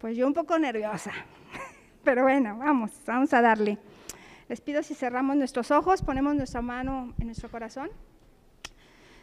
Pues 0.00 0.16
yo 0.16 0.26
un 0.26 0.34
poco 0.34 0.58
nerviosa, 0.58 1.12
pero 2.04 2.22
bueno, 2.22 2.56
vamos, 2.58 2.92
vamos 3.06 3.32
a 3.34 3.42
darle. 3.42 3.78
Les 4.48 4.60
pido 4.60 4.82
si 4.82 4.94
cerramos 4.94 5.36
nuestros 5.36 5.70
ojos, 5.70 6.02
ponemos 6.02 6.34
nuestra 6.34 6.62
mano 6.62 7.14
en 7.18 7.26
nuestro 7.26 7.50
corazón. 7.50 7.90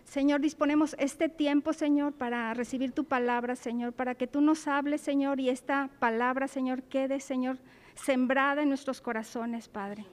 Señor, 0.04 0.40
disponemos 0.40 0.96
este 1.00 1.30
tiempo, 1.30 1.74
Señor, 1.74 2.14
para 2.14 2.54
recibir 2.54 2.92
tu 2.92 3.06
palabra, 3.06 3.56
Señor, 3.56 3.94
para 3.94 4.16
que 4.16 4.28
tú 4.28 4.40
nos 4.40 4.68
hables, 4.68 5.02
Señor, 5.02 5.40
y 5.40 5.50
esta 5.50 5.90
palabra, 6.00 6.48
Señor, 6.48 6.84
quede, 6.84 7.20
Señor, 7.20 7.58
sembrada 7.96 8.62
en 8.62 8.70
nuestros 8.70 9.02
corazones, 9.02 9.68
Padre. 9.68 10.06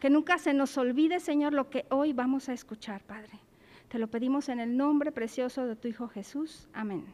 Que 0.00 0.10
nunca 0.10 0.36
se 0.36 0.52
nos 0.52 0.76
olvide, 0.76 1.18
Señor, 1.18 1.54
lo 1.54 1.70
que 1.70 1.86
hoy 1.88 2.12
vamos 2.12 2.50
a 2.50 2.52
escuchar, 2.52 3.02
Padre. 3.02 3.40
Te 3.88 3.98
lo 3.98 4.08
pedimos 4.08 4.50
en 4.50 4.60
el 4.60 4.76
nombre 4.76 5.12
precioso 5.12 5.66
de 5.66 5.76
tu 5.76 5.88
Hijo 5.88 6.08
Jesús. 6.08 6.68
Amén. 6.74 7.06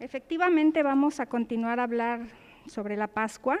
Efectivamente 0.00 0.82
vamos 0.82 1.20
a 1.20 1.26
continuar 1.26 1.78
a 1.78 1.82
hablar 1.82 2.22
sobre 2.66 2.96
la 2.96 3.06
Pascua. 3.06 3.60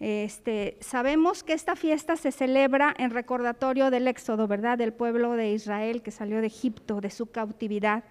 Este, 0.00 0.78
sabemos 0.80 1.44
que 1.44 1.52
esta 1.52 1.76
fiesta 1.76 2.16
se 2.16 2.32
celebra 2.32 2.94
en 2.96 3.10
recordatorio 3.10 3.90
del 3.90 4.08
éxodo, 4.08 4.48
¿verdad? 4.48 4.78
Del 4.78 4.94
pueblo 4.94 5.32
de 5.32 5.52
Israel 5.52 6.00
que 6.00 6.10
salió 6.10 6.40
de 6.40 6.46
Egipto, 6.46 7.02
de 7.02 7.10
su 7.10 7.26
cautividad, 7.26 8.04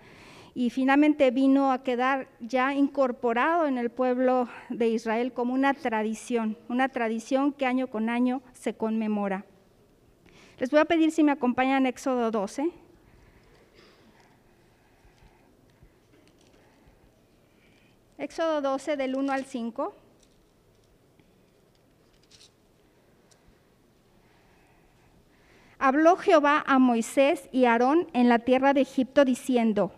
y 0.54 0.70
finalmente 0.70 1.32
vino 1.32 1.72
a 1.72 1.82
quedar 1.82 2.28
ya 2.42 2.76
incorporado 2.76 3.66
en 3.66 3.80
el 3.80 3.90
pueblo 3.90 4.48
de 4.70 4.90
Israel 4.90 5.34
como 5.34 5.56
una 5.56 5.74
tradición, 5.74 6.56
una 6.70 6.90
tradición 6.90 7.54
que 7.54 7.66
año 7.66 7.88
con 7.88 8.08
año 8.08 8.44
se 8.54 8.76
conmemora. 8.76 9.46
Les 10.60 10.70
voy 10.70 10.80
a 10.80 10.86
pedir 10.86 11.10
si 11.10 11.24
me 11.24 11.32
acompañan 11.32 11.88
Éxodo 11.88 12.30
12. 12.30 12.85
Éxodo 18.18 18.62
12 18.62 18.96
del 18.96 19.16
1 19.16 19.34
al 19.34 19.46
5. 19.46 19.94
Habló 25.78 26.16
Jehová 26.16 26.64
a 26.66 26.80
Moisés 26.80 27.50
y 27.52 27.66
Aarón 27.66 28.08
en 28.14 28.30
la 28.30 28.40
tierra 28.40 28.74
de 28.74 28.82
Egipto 28.82 29.26
diciendo, 29.26 29.92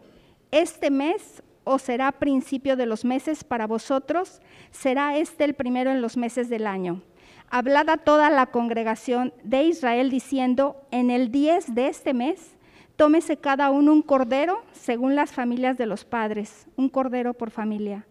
Este 0.51 0.89
mes 0.89 1.43
os 1.63 1.83
será 1.83 2.11
principio 2.11 2.75
de 2.75 2.87
los 2.87 3.05
meses 3.05 3.43
para 3.43 3.67
vosotros, 3.67 4.41
será 4.71 5.17
este 5.17 5.43
el 5.43 5.53
primero 5.53 5.91
en 5.91 6.01
los 6.01 6.17
meses 6.17 6.49
del 6.49 6.65
año. 6.65 7.03
Hablad 7.49 7.89
a 7.89 7.97
toda 7.97 8.29
la 8.29 8.47
congregación 8.47 9.31
de 9.43 9.63
Israel 9.63 10.09
diciendo, 10.09 10.81
en 10.91 11.11
el 11.11 11.31
10 11.31 11.75
de 11.75 11.87
este 11.87 12.13
mes, 12.13 12.56
tómese 12.97 13.37
cada 13.37 13.69
uno 13.69 13.93
un 13.93 14.01
cordero 14.01 14.63
según 14.73 15.15
las 15.15 15.31
familias 15.31 15.77
de 15.77 15.85
los 15.85 16.03
padres, 16.03 16.67
un 16.75 16.89
cordero 16.89 17.33
por 17.35 17.51
familia. 17.51 18.05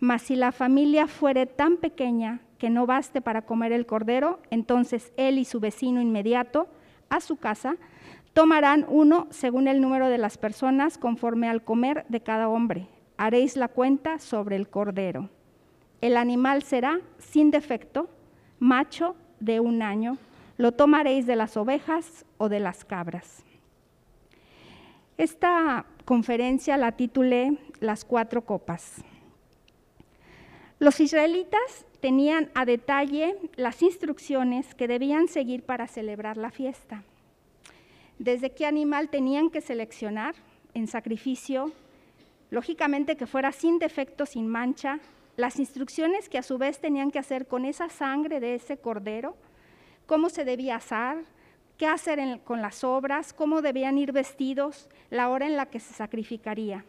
Mas 0.00 0.22
si 0.22 0.34
la 0.34 0.50
familia 0.50 1.06
fuere 1.06 1.46
tan 1.46 1.76
pequeña 1.76 2.40
que 2.58 2.70
no 2.70 2.86
baste 2.86 3.20
para 3.20 3.42
comer 3.42 3.72
el 3.72 3.86
cordero, 3.86 4.40
entonces 4.50 5.12
él 5.16 5.38
y 5.38 5.44
su 5.44 5.60
vecino 5.60 6.00
inmediato 6.00 6.66
a 7.08 7.20
su 7.20 7.36
casa 7.36 7.76
tomarán 8.32 8.86
uno 8.88 9.26
según 9.30 9.68
el 9.68 9.80
número 9.80 10.08
de 10.08 10.18
las 10.18 10.38
personas 10.38 10.96
conforme 10.96 11.48
al 11.48 11.62
comer 11.62 12.06
de 12.08 12.22
cada 12.22 12.48
hombre. 12.48 12.88
Haréis 13.18 13.56
la 13.56 13.68
cuenta 13.68 14.18
sobre 14.18 14.56
el 14.56 14.68
cordero. 14.68 15.28
El 16.00 16.16
animal 16.16 16.62
será 16.62 17.00
sin 17.18 17.50
defecto, 17.50 18.08
macho 18.58 19.14
de 19.40 19.60
un 19.60 19.82
año. 19.82 20.16
Lo 20.56 20.72
tomaréis 20.72 21.26
de 21.26 21.36
las 21.36 21.56
ovejas 21.56 22.24
o 22.38 22.48
de 22.48 22.60
las 22.60 22.84
cabras. 22.84 23.44
Esta 25.18 25.84
conferencia 26.04 26.76
la 26.76 26.92
titulé 26.92 27.58
Las 27.80 28.04
cuatro 28.04 28.44
copas. 28.44 29.02
Los 30.78 31.00
israelitas 31.00 31.86
tenían 32.00 32.50
a 32.54 32.64
detalle 32.64 33.36
las 33.54 33.82
instrucciones 33.82 34.74
que 34.74 34.88
debían 34.88 35.28
seguir 35.28 35.62
para 35.62 35.86
celebrar 35.86 36.36
la 36.36 36.50
fiesta. 36.50 37.04
Desde 38.18 38.50
qué 38.50 38.66
animal 38.66 39.08
tenían 39.08 39.50
que 39.50 39.60
seleccionar 39.60 40.34
en 40.74 40.88
sacrificio, 40.88 41.72
lógicamente 42.50 43.16
que 43.16 43.26
fuera 43.26 43.52
sin 43.52 43.78
defecto, 43.78 44.26
sin 44.26 44.48
mancha, 44.48 44.98
las 45.36 45.58
instrucciones 45.58 46.28
que 46.28 46.38
a 46.38 46.42
su 46.42 46.58
vez 46.58 46.80
tenían 46.80 47.10
que 47.10 47.18
hacer 47.18 47.46
con 47.46 47.64
esa 47.64 47.88
sangre 47.88 48.40
de 48.40 48.54
ese 48.54 48.76
cordero, 48.78 49.36
cómo 50.06 50.30
se 50.30 50.44
debía 50.44 50.76
asar, 50.76 51.18
qué 51.82 51.88
hacer 51.88 52.40
con 52.44 52.62
las 52.62 52.84
obras, 52.84 53.32
cómo 53.32 53.60
debían 53.60 53.98
ir 53.98 54.12
vestidos, 54.12 54.88
la 55.10 55.28
hora 55.30 55.46
en 55.46 55.56
la 55.56 55.66
que 55.66 55.80
se 55.80 55.92
sacrificaría 55.92 56.84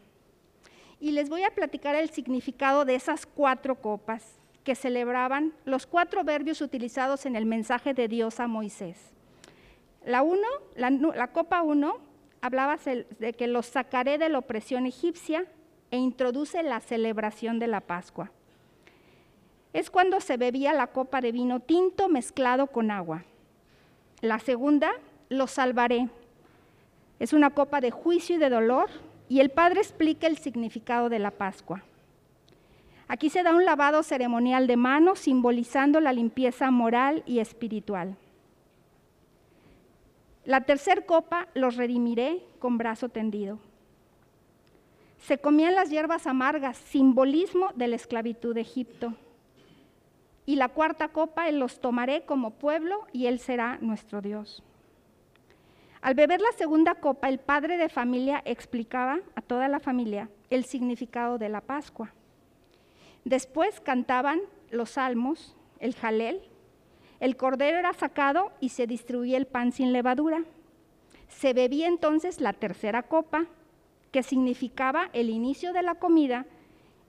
y 1.04 1.12
les 1.12 1.30
voy 1.30 1.44
a 1.44 1.50
platicar 1.50 1.96
el 1.96 2.12
significado 2.12 2.86
de 2.86 2.96
esas 2.96 3.26
cuatro 3.26 3.76
copas 3.82 4.40
que 4.64 4.74
celebraban 4.74 5.52
los 5.66 5.86
cuatro 5.86 6.24
verbios 6.24 6.62
utilizados 6.62 7.26
en 7.26 7.36
el 7.36 7.46
mensaje 7.46 7.94
de 7.94 8.08
Dios 8.08 8.40
a 8.40 8.48
Moisés. 8.48 9.12
La, 10.06 10.22
uno, 10.22 10.48
la, 10.76 11.28
copa 11.34 11.62
1 11.62 11.98
hablaba 12.40 12.78
de 13.20 13.34
que 13.34 13.48
los 13.48 13.66
sacaré 13.66 14.18
de 14.18 14.30
la 14.30 14.38
opresión 14.38 14.86
egipcia 14.86 15.46
e 15.92 15.98
introduce 15.98 16.64
la 16.64 16.80
celebración 16.80 17.59
de 17.59 17.68
la 17.68 17.82
Pascua. 17.82 18.32
Es 19.74 19.90
cuando 19.90 20.22
se 20.22 20.38
bebía 20.38 20.72
la 20.72 20.88
copa 20.88 21.20
de 21.20 21.34
vino 21.34 21.59
tinto 21.59 22.08
mezclado 22.08 22.68
con 22.68 22.92
agua. 22.92 23.26
La 24.23 24.39
segunda, 24.39 24.94
los 25.28 25.51
salvaré. 25.51 26.07
Es 27.19 27.34
una 27.34 27.50
copa 27.50 27.81
de 27.81 27.91
juicio 27.91 28.38
y 28.38 28.39
de 28.39 28.50
dolor 28.50 28.89
y 29.28 29.41
el 29.41 29.50
Padre 29.50 29.81
explica 29.81 30.28
el 30.28 30.38
significado 30.38 31.09
de 31.09 31.19
la 31.19 31.31
Pascua. 31.31 31.84
Aquí 33.09 33.29
se 33.29 33.44
da 33.44 33.53
un 33.53 33.66
lavado 33.66 34.01
ceremonial 34.01 34.66
de 34.66 34.78
manos 34.78 35.19
simbolizando 35.19 36.00
la 36.00 36.13
limpieza 36.13 36.72
moral 36.72 37.23
y 37.25 37.39
espiritual. 37.39 38.16
La 40.45 40.61
tercer 40.61 41.05
copa 41.05 41.50
los 41.53 41.75
redimiré 41.75 42.45
con 42.59 42.78
brazo 42.78 43.09
tendido. 43.09 43.59
Se 45.17 45.38
comían 45.38 45.75
las 45.75 45.90
hierbas 45.90 46.28
amargas, 46.28 46.78
simbolismo 46.78 47.72
de 47.75 47.90
la 47.90 47.97
esclavitud 47.97 48.55
de 48.55 48.61
Egipto. 48.61 49.16
Y 50.46 50.56
la 50.58 50.70
cuarta 50.70 51.09
copa, 51.09 51.50
los 51.52 51.80
tomaré 51.80 52.26
como 52.26 52.52
pueblo 52.52 53.08
y 53.12 53.28
Él 53.28 53.40
será 53.40 53.78
nuestro 53.81 54.22
Dios. 54.22 54.64
Al 56.02 56.16
beber 56.16 56.42
la 56.42 56.52
segunda 56.58 56.96
copa, 56.96 57.30
el 57.30 57.40
padre 57.40 57.78
de 57.78 57.88
familia 57.88 58.42
explicaba 58.44 59.20
a 59.36 59.42
toda 59.42 59.70
la 59.70 59.80
familia 59.80 60.30
el 60.50 60.66
significado 60.66 61.38
de 61.38 61.48
la 61.48 61.62
Pascua. 61.62 62.14
Después 63.24 63.80
cantaban 63.80 64.42
los 64.70 64.92
salmos, 64.92 65.56
el 65.80 65.96
jalel, 65.96 66.42
el 67.22 67.38
cordero 67.38 67.78
era 67.78 67.94
sacado 67.94 68.52
y 68.59 68.70
se 68.70 68.86
distribuía 68.86 69.38
el 69.38 69.48
pan 69.48 69.72
sin 69.72 69.94
levadura. 69.94 70.44
Se 71.30 71.53
bebía 71.53 71.88
entonces 71.88 72.42
la 72.42 72.52
tercera 72.52 73.03
copa, 73.03 73.46
que 74.12 74.24
significaba 74.24 75.09
el 75.14 75.30
inicio 75.30 75.72
de 75.72 75.84
la 75.84 75.96
comida, 75.96 76.46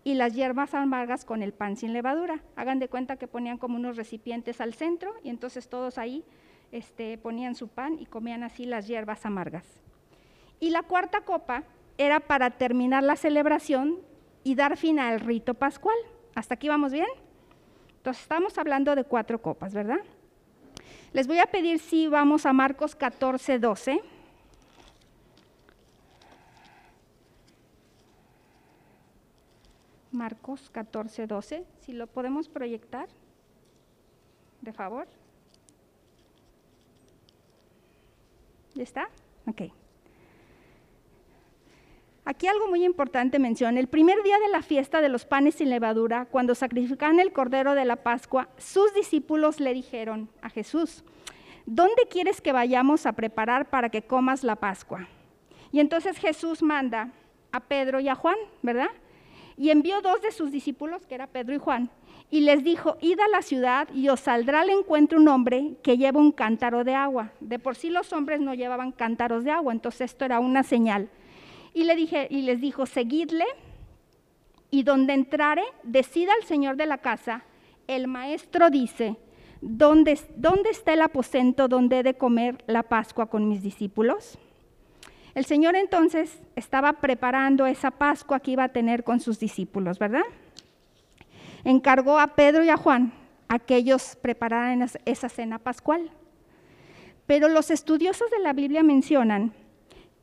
y 0.05 0.15
las 0.15 0.35
hierbas 0.35 0.75
amargas 0.75 1.25
con 1.25 1.43
el 1.43 1.55
pan 1.55 1.77
sin 1.77 1.95
levadura. 1.95 2.41
Hagan 2.57 2.79
de 2.79 2.89
cuenta 2.89 3.17
que 3.17 3.27
ponían 3.27 3.57
como 3.57 3.77
unos 3.77 3.97
recipientes 3.97 4.61
al 4.61 4.75
centro 4.75 5.15
y 5.25 5.31
entonces 5.31 5.69
todos 5.69 5.97
ahí 5.97 6.25
este, 6.73 7.17
ponían 7.19 7.55
su 7.55 7.69
pan 7.69 7.97
y 7.99 8.05
comían 8.07 8.43
así 8.43 8.67
las 8.67 8.87
hierbas 8.87 9.25
amargas. 9.25 9.65
Y 10.61 10.71
la 10.71 10.83
cuarta 10.83 11.23
copa 11.23 11.65
era 11.97 12.21
para 12.21 12.51
terminar 12.51 13.03
la 13.03 13.17
celebración 13.17 13.99
y 14.45 14.55
dar 14.55 14.77
fin 14.77 14.99
al 14.99 15.21
rito 15.21 15.55
pascual. 15.55 15.97
¿Hasta 16.35 16.55
aquí 16.55 16.69
vamos 16.69 16.93
bien? 16.93 17.07
Entonces 17.97 18.23
estamos 18.23 18.59
hablando 18.59 18.95
de 18.95 19.05
cuatro 19.05 19.41
copas, 19.41 19.73
¿verdad? 19.73 20.01
Les 21.15 21.27
voy 21.27 21.39
a 21.39 21.47
pedir 21.47 21.79
si 21.79 22.09
vamos 22.09 22.45
a 22.45 22.53
Marcos 22.53 22.95
14, 22.95 23.59
12. 23.59 24.03
Marcos 30.15 30.71
14, 30.71 31.27
12, 31.27 31.65
si 31.81 31.93
lo 31.93 32.07
podemos 32.07 32.49
proyectar, 32.49 33.09
de 34.63 34.73
favor. 34.73 35.07
¿Ya 38.75 38.83
está? 38.83 39.09
Ok. 39.47 39.63
Aquí 42.25 42.47
algo 42.47 42.69
muy 42.69 42.85
importante 42.85 43.39
menciona. 43.39 43.79
El 43.79 43.89
primer 43.89 44.23
día 44.23 44.39
de 44.39 44.49
la 44.49 44.63
fiesta 44.63 45.03
de 45.03 45.11
los 45.11 45.27
panes 45.27 45.57
sin 45.57 45.69
levadura, 45.69 46.25
cuando 46.27 46.55
sacrificaban 46.55 47.21
el 47.21 47.33
cordero 47.33 47.75
de 47.75 47.85
la 47.85 47.97
Pascua, 47.97 48.49
sus 48.57 48.95
discípulos 48.95 49.61
le 49.61 49.75
dijeron 49.75 50.31
a 50.41 50.49
Jesús, 50.49 51.05
¿dónde 51.67 52.09
quieres 52.09 52.41
que 52.41 52.53
vayamos 52.53 53.05
a 53.05 53.13
preparar 53.13 53.69
para 53.69 53.91
que 53.91 54.03
comas 54.03 54.43
la 54.43 54.57
Pascua? 54.57 55.07
Y 55.71 55.81
entonces 55.81 56.17
Jesús 56.17 56.63
manda 56.63 57.11
a 57.53 57.61
Pedro 57.61 58.01
y 58.01 58.09
a 58.09 58.15
Juan, 58.15 58.37
¿verdad? 58.63 58.89
Y 59.57 59.71
envió 59.71 60.01
dos 60.01 60.21
de 60.23 60.33
sus 60.33 60.51
discípulos, 60.51 61.07
que 61.07 61.15
era 61.15 61.27
Pedro 61.27 61.55
y 61.55 61.59
Juan, 61.59 61.91
y 62.31 62.41
les 62.41 62.65
dijo, 62.65 62.97
id 63.01 63.21
a 63.21 63.29
la 63.29 63.43
ciudad 63.43 63.89
y 63.95 64.09
os 64.09 64.21
saldrá 64.21 64.63
al 64.63 64.71
encuentro 64.71 65.19
un 65.21 65.29
hombre 65.29 65.75
que 65.83 65.97
lleva 65.97 66.21
un 66.21 66.33
cántaro 66.33 66.83
de 66.83 66.95
agua. 66.95 67.33
De 67.41 67.59
por 67.59 67.77
sí 67.77 67.91
los 67.91 68.13
hombres 68.13 68.41
no 68.41 68.55
llevaban 68.55 68.93
cántaros 68.93 69.45
de 69.45 69.53
agua, 69.53 69.73
entonces 69.73 70.13
esto 70.13 70.25
era 70.25 70.41
una 70.41 70.63
señal. 70.63 71.09
Y, 71.75 71.85
le 71.85 71.95
dije, 71.95 72.27
y 72.31 72.43
les 72.43 72.61
dijo, 72.61 72.87
seguidle 72.87 73.45
y 74.71 74.83
donde 74.83 75.13
entrare, 75.13 75.63
decida 75.85 76.33
el 76.41 76.47
señor 76.47 76.77
de 76.77 76.87
la 76.87 76.99
casa, 76.99 77.45
el 77.87 78.09
maestro 78.09 78.71
dice, 78.71 79.17
¿dónde, 79.61 80.19
¿dónde 80.37 80.71
está 80.71 80.95
el 80.95 81.03
aposento 81.03 81.69
donde 81.69 82.01
he 82.01 82.03
de 82.03 82.15
comer 82.15 82.65
la 82.67 82.83
Pascua 82.83 83.27
con 83.27 83.49
mis 83.49 83.63
discípulos? 83.63 84.39
El 85.35 85.45
Señor 85.45 85.75
entonces 85.77 86.41
estaba 86.57 86.95
preparando 86.95 87.67
esa 87.67 87.91
Pascua 87.91 88.41
que 88.41 88.53
iba 88.53 88.65
a 88.65 88.69
tener 88.69 89.03
con 89.05 89.21
sus 89.21 89.39
discípulos, 89.39 89.99
¿verdad? 89.99 90.23
encargó 91.65 92.21
a 92.21 92.29
Pedro 92.29 92.63
y 92.63 92.69
a 92.69 92.77
Juan 92.77 93.13
a 93.49 93.59
que 93.59 93.77
ellos 93.77 94.17
prepararan 94.21 94.87
esa 95.05 95.29
cena 95.29 95.59
pascual. 95.59 96.11
Pero 97.27 97.49
los 97.49 97.71
estudiosos 97.71 98.31
de 98.31 98.39
la 98.39 98.53
Biblia 98.53 98.83
mencionan 98.83 99.53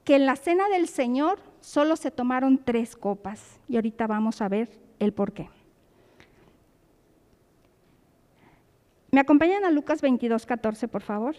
que 0.04 0.16
en 0.16 0.26
la 0.26 0.36
cena 0.36 0.70
del 0.70 0.88
Señor 0.88 1.40
solo 1.60 1.96
se 1.96 2.12
tomaron 2.12 2.60
tres 2.60 2.96
copas. 2.96 3.60
Y 3.68 3.76
ahorita 3.76 4.08
vamos 4.08 4.42
a 4.42 4.50
ver 4.50 4.70
el 5.00 5.14
por 5.14 5.34
qué. 5.34 5.50
¿Me 9.12 9.20
acompañan 9.20 9.66
a 9.66 9.72
Lucas 9.72 10.02
22, 10.02 10.46
14, 10.46 10.88
por 10.88 11.02
favor? 11.02 11.36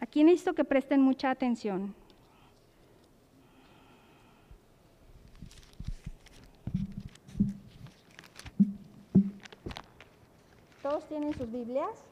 Aquí 0.00 0.24
necesito 0.24 0.54
que 0.54 0.64
presten 0.64 1.02
mucha 1.02 1.30
atención. 1.30 1.94
¿Todos 10.82 11.06
tienen 11.06 11.34
sus 11.34 11.52
Biblias? 11.52 12.02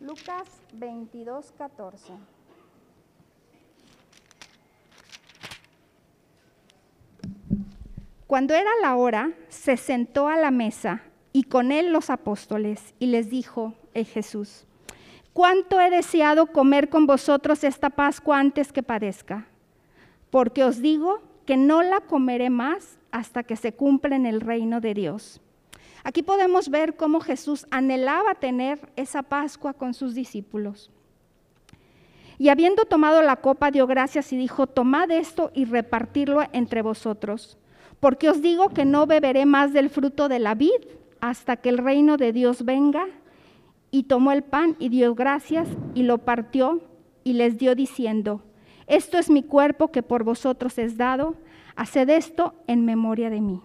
Lucas 0.00 0.62
22, 0.74 1.52
14. 1.56 2.12
Cuando 8.26 8.54
era 8.54 8.70
la 8.82 8.94
hora, 8.94 9.32
se 9.48 9.78
sentó 9.78 10.28
a 10.28 10.36
la 10.36 10.50
mesa 10.50 11.02
y 11.32 11.44
con 11.44 11.72
él 11.72 11.92
los 11.92 12.10
apóstoles 12.10 12.94
y 12.98 13.06
les 13.06 13.30
dijo 13.30 13.74
el 13.94 14.06
Jesús, 14.06 14.64
¿cuánto 15.32 15.80
he 15.80 15.90
deseado 15.90 16.46
comer 16.46 16.88
con 16.88 17.06
vosotros 17.06 17.64
esta 17.64 17.90
Pascua 17.90 18.38
antes 18.38 18.72
que 18.72 18.82
padezca? 18.82 19.46
Porque 20.30 20.64
os 20.64 20.80
digo 20.80 21.20
que 21.46 21.56
no 21.56 21.82
la 21.82 22.00
comeré 22.00 22.50
más 22.50 22.98
hasta 23.10 23.42
que 23.42 23.56
se 23.56 23.72
cumpla 23.72 24.16
en 24.16 24.26
el 24.26 24.40
reino 24.40 24.80
de 24.80 24.94
Dios. 24.94 25.40
Aquí 26.04 26.22
podemos 26.22 26.68
ver 26.68 26.96
cómo 26.96 27.20
Jesús 27.20 27.66
anhelaba 27.70 28.34
tener 28.34 28.92
esa 28.96 29.22
Pascua 29.22 29.72
con 29.72 29.94
sus 29.94 30.14
discípulos. 30.14 30.90
Y 32.38 32.50
habiendo 32.50 32.84
tomado 32.84 33.20
la 33.20 33.36
copa, 33.36 33.70
dio 33.70 33.86
gracias 33.86 34.32
y 34.32 34.36
dijo, 34.36 34.66
tomad 34.66 35.10
esto 35.10 35.50
y 35.54 35.64
repartirlo 35.64 36.42
entre 36.52 36.82
vosotros, 36.82 37.58
porque 37.98 38.30
os 38.30 38.40
digo 38.40 38.68
que 38.68 38.84
no 38.84 39.06
beberé 39.06 39.44
más 39.44 39.72
del 39.72 39.90
fruto 39.90 40.28
de 40.28 40.38
la 40.38 40.54
vid 40.54 40.97
hasta 41.20 41.56
que 41.56 41.68
el 41.68 41.78
reino 41.78 42.16
de 42.16 42.32
Dios 42.32 42.64
venga. 42.64 43.06
Y 43.90 44.04
tomó 44.04 44.32
el 44.32 44.42
pan 44.42 44.76
y 44.78 44.90
dio 44.90 45.14
gracias 45.14 45.68
y 45.94 46.02
lo 46.02 46.18
partió 46.18 46.82
y 47.24 47.32
les 47.32 47.58
dio 47.58 47.74
diciendo, 47.74 48.42
esto 48.86 49.18
es 49.18 49.30
mi 49.30 49.42
cuerpo 49.42 49.88
que 49.88 50.02
por 50.02 50.24
vosotros 50.24 50.78
es 50.78 50.96
dado 50.96 51.36
Haced 51.78 52.08
esto 52.10 52.54
en 52.66 52.84
memoria 52.84 53.30
de 53.30 53.40
mí. 53.40 53.60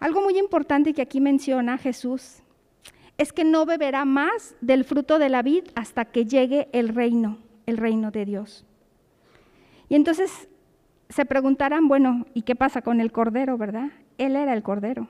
Algo 0.00 0.20
muy 0.20 0.36
importante 0.36 0.92
que 0.92 1.00
aquí 1.00 1.20
menciona 1.20 1.78
Jesús 1.78 2.42
es 3.18 3.32
que 3.32 3.44
no 3.44 3.64
beberá 3.64 4.04
más 4.04 4.56
del 4.60 4.82
fruto 4.82 5.20
de 5.20 5.28
la 5.28 5.42
vid 5.42 5.62
hasta 5.76 6.06
que 6.06 6.26
llegue 6.26 6.66
el 6.72 6.88
reino, 6.88 7.38
el 7.66 7.76
reino 7.76 8.10
de 8.10 8.24
Dios. 8.24 8.64
Y 9.88 9.94
entonces 9.94 10.48
se 11.08 11.24
preguntarán, 11.24 11.86
bueno, 11.86 12.26
¿y 12.34 12.42
qué 12.42 12.56
pasa 12.56 12.82
con 12.82 13.00
el 13.00 13.12
cordero, 13.12 13.56
verdad? 13.56 13.92
Él 14.18 14.36
era 14.36 14.52
el 14.52 14.62
cordero. 14.62 15.08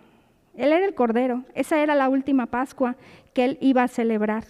Él 0.57 0.73
era 0.73 0.85
el 0.85 0.95
cordero. 0.95 1.45
Esa 1.55 1.81
era 1.81 1.95
la 1.95 2.09
última 2.09 2.47
Pascua 2.47 2.97
que 3.33 3.45
él 3.45 3.59
iba 3.61 3.83
a 3.83 3.89
celebrar. 3.89 4.45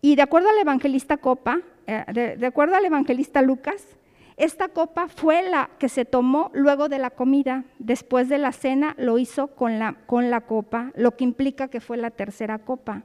Y 0.00 0.16
de 0.16 0.22
acuerdo 0.22 0.48
al 0.48 0.58
evangelista 0.58 1.16
Copa, 1.16 1.60
eh, 1.86 2.36
de 2.38 2.46
acuerdo 2.46 2.76
al 2.76 2.84
evangelista 2.84 3.42
Lucas, 3.42 3.96
esta 4.36 4.68
copa 4.68 5.06
fue 5.08 5.48
la 5.48 5.70
que 5.78 5.88
se 5.88 6.04
tomó 6.04 6.50
luego 6.54 6.88
de 6.88 6.98
la 6.98 7.10
comida. 7.10 7.64
Después 7.78 8.28
de 8.28 8.38
la 8.38 8.50
cena 8.50 8.94
lo 8.98 9.18
hizo 9.18 9.48
con 9.48 9.78
la, 9.78 9.94
con 10.06 10.28
la 10.30 10.40
copa, 10.40 10.90
lo 10.96 11.16
que 11.16 11.24
implica 11.24 11.68
que 11.68 11.80
fue 11.80 11.96
la 11.96 12.10
tercera 12.10 12.58
copa. 12.58 13.02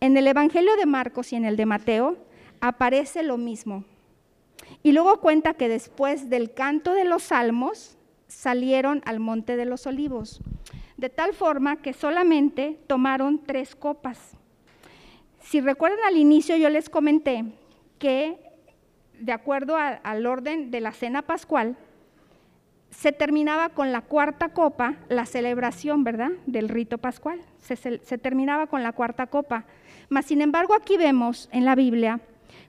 En 0.00 0.16
el 0.16 0.26
Evangelio 0.26 0.76
de 0.76 0.86
Marcos 0.86 1.32
y 1.32 1.36
en 1.36 1.44
el 1.44 1.56
de 1.56 1.66
Mateo 1.66 2.16
aparece 2.60 3.22
lo 3.22 3.38
mismo. 3.38 3.84
Y 4.82 4.92
luego 4.92 5.20
cuenta 5.20 5.54
que 5.54 5.68
después 5.68 6.28
del 6.28 6.52
canto 6.52 6.94
de 6.94 7.04
los 7.04 7.22
salmos 7.22 7.95
salieron 8.36 9.00
al 9.06 9.18
monte 9.18 9.56
de 9.56 9.64
los 9.64 9.86
olivos, 9.86 10.42
de 10.98 11.08
tal 11.08 11.32
forma 11.32 11.76
que 11.76 11.94
solamente 11.94 12.78
tomaron 12.86 13.42
tres 13.42 13.74
copas. 13.74 14.36
Si 15.40 15.62
recuerdan 15.62 16.00
al 16.06 16.18
inicio 16.18 16.54
yo 16.58 16.68
les 16.68 16.90
comenté 16.90 17.46
que 17.98 18.38
de 19.18 19.32
acuerdo 19.32 19.76
al 19.78 20.26
orden 20.26 20.70
de 20.70 20.82
la 20.82 20.92
cena 20.92 21.22
pascual, 21.22 21.78
se 22.90 23.10
terminaba 23.10 23.70
con 23.70 23.90
la 23.90 24.02
cuarta 24.02 24.50
copa, 24.50 24.96
la 25.08 25.24
celebración, 25.24 26.04
¿verdad?, 26.04 26.32
del 26.44 26.68
rito 26.68 26.98
pascual. 26.98 27.40
Se, 27.56 27.74
se, 27.76 28.18
terminaba 28.18 28.66
con 28.66 28.82
la 28.82 28.92
cuarta 28.92 29.28
copa. 29.28 29.64
Mas, 30.10 30.26
sin 30.26 30.42
embargo, 30.42 30.74
aquí 30.74 30.98
vemos 30.98 31.48
en 31.52 31.64
la 31.64 31.74
Biblia, 31.74 32.20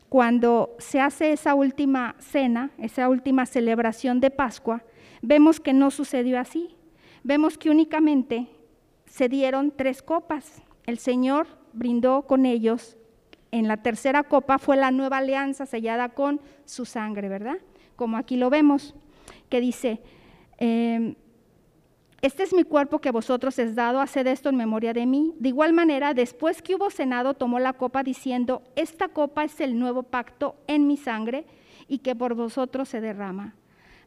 cuando 0.08 0.76
se 0.80 1.02
hace 1.02 1.34
esa 1.34 1.56
última 1.56 2.16
cena, 2.20 2.72
esa 2.78 3.10
última 3.10 3.46
celebración 3.46 4.22
de 4.22 4.32
Pascua, 4.32 4.82
vemos 5.22 5.60
que 5.60 5.74
no 5.74 5.92
sucedió 5.92 6.40
así. 6.40 6.76
Vemos 7.24 7.58
que 7.58 7.70
únicamente 7.70 8.48
se 9.06 9.30
dieron 9.30 9.72
tres 9.72 10.02
copas. 10.02 10.62
El 10.86 10.98
Señor 10.98 11.48
brindó 11.74 12.24
con 12.24 12.46
ellos 12.46 12.98
en 13.52 13.68
la 13.68 13.78
tercera 13.78 14.24
copa 14.24 14.58
fue 14.58 14.78
la 14.78 14.92
nueva 14.92 15.18
alianza 15.18 15.66
sellada 15.66 16.10
con 16.10 16.42
su 16.66 16.86
sangre, 16.86 17.30
¿verdad? 17.30 17.58
Como 17.96 18.18
aquí 18.18 18.36
lo 18.36 18.50
vemos, 18.50 18.94
que 19.50 19.62
dice, 19.62 20.02
em, 20.58 21.16
este 22.22 22.44
es 22.44 22.54
mi 22.54 22.64
cuerpo 22.64 23.00
que 23.00 23.12
vosotros 23.12 23.58
es 23.60 23.76
dado, 23.76 24.02
haced 24.02 24.28
esto 24.28 24.50
en 24.50 24.58
memoria 24.58 24.94
de 24.94 25.06
mí. 25.06 25.34
De 25.40 25.50
igual 25.50 25.72
manera, 25.72 26.14
después 26.14 26.62
que 26.62 26.76
hubo 26.76 26.90
cenado, 26.90 27.36
tomó 27.36 27.60
la 27.60 27.74
copa 27.74 28.04
diciendo, 28.04 28.64
esta 28.76 29.08
copa 29.08 29.44
es 29.44 29.60
el 29.62 29.80
nuevo 29.80 30.04
pacto 30.04 30.56
en 30.68 30.88
mi 30.88 30.98
sangre 30.98 31.46
y 31.88 32.00
que 32.00 32.16
por 32.16 32.34
vosotros 32.34 32.90
se 32.90 33.02
derrama. 33.02 33.56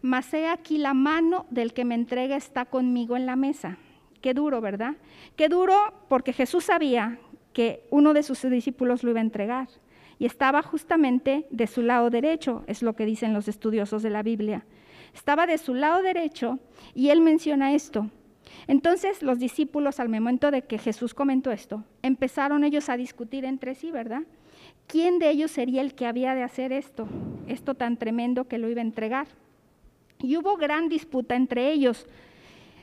Mas 0.02 0.32
he 0.32 0.48
aquí 0.48 0.78
la 0.78 0.94
mano 0.94 1.46
del 1.50 1.72
que 1.72 1.84
me 1.84 1.94
entrega 1.94 2.36
está 2.36 2.64
conmigo 2.64 3.16
en 3.16 3.26
la 3.26 3.36
mesa. 3.36 3.76
Qué 4.20 4.34
duro, 4.34 4.60
¿verdad? 4.60 4.96
Qué 5.36 5.48
duro 5.48 5.76
porque 6.08 6.32
Jesús 6.32 6.64
sabía 6.64 7.18
que 7.52 7.86
uno 7.90 8.14
de 8.14 8.22
sus 8.22 8.42
discípulos 8.42 9.02
lo 9.02 9.10
iba 9.10 9.20
a 9.20 9.22
entregar. 9.22 9.68
Y 10.18 10.26
estaba 10.26 10.62
justamente 10.62 11.46
de 11.50 11.66
su 11.66 11.82
lado 11.82 12.10
derecho, 12.10 12.62
es 12.66 12.82
lo 12.82 12.94
que 12.94 13.06
dicen 13.06 13.32
los 13.32 13.48
estudiosos 13.48 14.02
de 14.02 14.10
la 14.10 14.22
Biblia. 14.22 14.66
Estaba 15.14 15.46
de 15.46 15.58
su 15.58 15.74
lado 15.74 16.02
derecho 16.02 16.58
y 16.94 17.08
él 17.08 17.20
menciona 17.20 17.74
esto. 17.74 18.10
Entonces 18.66 19.22
los 19.22 19.38
discípulos, 19.38 20.00
al 20.00 20.08
momento 20.08 20.50
de 20.50 20.62
que 20.62 20.78
Jesús 20.78 21.14
comentó 21.14 21.50
esto, 21.50 21.84
empezaron 22.02 22.64
ellos 22.64 22.88
a 22.88 22.96
discutir 22.96 23.44
entre 23.44 23.74
sí, 23.74 23.90
¿verdad? 23.90 24.22
¿Quién 24.86 25.18
de 25.18 25.30
ellos 25.30 25.50
sería 25.50 25.80
el 25.80 25.94
que 25.94 26.06
había 26.06 26.34
de 26.34 26.42
hacer 26.42 26.72
esto, 26.72 27.08
esto 27.46 27.74
tan 27.74 27.96
tremendo 27.96 28.48
que 28.48 28.58
lo 28.58 28.68
iba 28.68 28.80
a 28.80 28.84
entregar? 28.84 29.28
Y 30.22 30.36
hubo 30.36 30.56
gran 30.56 30.88
disputa 30.88 31.34
entre 31.34 31.72
ellos, 31.72 32.06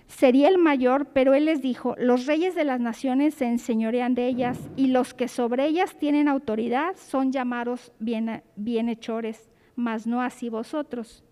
sería 0.07 0.49
el 0.49 0.57
mayor, 0.57 1.07
pero 1.13 1.33
él 1.33 1.45
les 1.45 1.61
dijo, 1.61 1.95
los 1.97 2.25
reyes 2.25 2.55
de 2.55 2.63
las 2.63 2.79
naciones 2.79 3.35
se 3.35 3.45
enseñorean 3.45 4.15
de 4.15 4.27
ellas 4.27 4.57
y 4.75 4.87
los 4.87 5.13
que 5.13 5.27
sobre 5.27 5.65
ellas 5.65 5.97
tienen 5.99 6.27
autoridad 6.27 6.95
son 6.95 7.31
llamados 7.31 7.91
bienhechores, 7.99 9.49
mas 9.75 10.07
no 10.07 10.21
así 10.21 10.49
vosotros, 10.49 11.23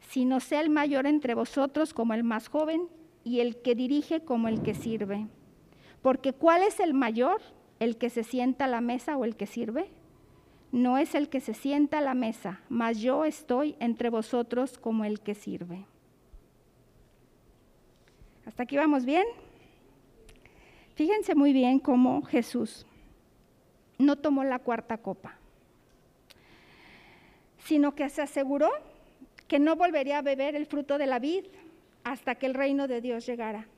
sino 0.00 0.40
sea 0.40 0.60
el 0.60 0.70
mayor 0.70 1.06
entre 1.06 1.34
vosotros 1.34 1.94
como 1.94 2.12
el 2.14 2.24
más 2.24 2.48
joven 2.48 2.88
y 3.24 3.40
el 3.40 3.62
que 3.62 3.74
dirige 3.74 4.20
como 4.20 4.48
el 4.48 4.62
que 4.62 4.74
sirve. 4.74 5.26
Porque 6.02 6.32
¿cuál 6.32 6.62
es 6.62 6.80
el 6.80 6.94
mayor? 6.94 7.40
¿El 7.78 7.96
que 7.96 8.10
se 8.10 8.24
sienta 8.24 8.64
a 8.64 8.68
la 8.68 8.80
mesa 8.80 9.16
o 9.16 9.24
el 9.24 9.36
que 9.36 9.46
sirve? 9.46 9.90
No 10.72 10.98
es 10.98 11.14
el 11.14 11.28
que 11.28 11.40
se 11.40 11.54
sienta 11.54 11.98
a 11.98 12.00
la 12.00 12.14
mesa, 12.14 12.60
mas 12.68 12.98
yo 12.98 13.24
estoy 13.24 13.76
entre 13.78 14.08
vosotros 14.08 14.78
como 14.78 15.04
el 15.04 15.20
que 15.20 15.34
sirve. 15.34 15.84
¿Hasta 18.46 18.64
aquí 18.64 18.76
vamos 18.76 19.04
bien? 19.04 19.24
Fíjense 20.94 21.34
muy 21.34 21.52
bien 21.52 21.78
cómo 21.78 22.22
Jesús 22.22 22.86
no 23.98 24.16
tomó 24.16 24.44
la 24.44 24.58
cuarta 24.58 24.98
copa. 24.98 25.38
sino 27.64 27.94
que 27.94 28.08
se 28.08 28.22
aseguró 28.22 28.70
que 29.46 29.60
no 29.60 29.76
volvería 29.76 30.18
a 30.18 30.22
beber 30.22 30.56
el 30.56 30.66
fruto 30.66 30.98
de 30.98 31.06
la 31.06 31.20
vid 31.20 31.44
hasta 32.04 32.34
que 32.34 32.46
el 32.46 32.54
reino 32.54 32.88
de 32.88 33.00
Dios 33.00 33.24
llegara. 33.24 33.68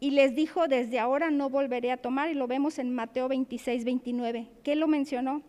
Y 0.00 0.10
les 0.10 0.34
dijo, 0.34 0.66
desde 0.66 0.98
ahora 0.98 1.30
no 1.30 1.48
volveré 1.48 1.92
a 1.92 1.96
tomar, 1.96 2.28
y 2.30 2.34
lo 2.34 2.48
vemos 2.48 2.78
en 2.80 2.92
Mateo 2.92 3.28
26, 3.28 3.84
29. 3.84 4.48
¿Qué 4.64 4.74
lo 4.74 4.88
mencionó? 4.88 5.42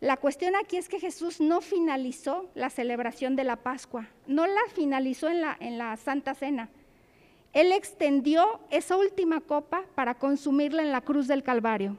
La 0.00 0.16
cuestión 0.16 0.54
aquí 0.56 0.78
es 0.78 0.88
que 0.88 0.98
Jesús 0.98 1.40
no 1.40 1.60
finalizó 1.60 2.48
la 2.54 2.70
celebración 2.70 3.36
de 3.36 3.44
la 3.44 3.56
Pascua, 3.56 4.08
no 4.26 4.46
la 4.46 4.60
finalizó 4.74 5.28
en 5.28 5.42
la, 5.42 5.56
en 5.60 5.76
la 5.76 5.94
Santa 5.98 6.34
Cena. 6.34 6.70
Él 7.52 7.72
extendió 7.72 8.60
esa 8.70 8.96
última 8.96 9.40
copa 9.40 9.84
para 9.94 10.14
consumirla 10.14 10.82
en 10.82 10.92
la 10.92 11.02
cruz 11.02 11.26
del 11.28 11.42
Calvario, 11.42 11.98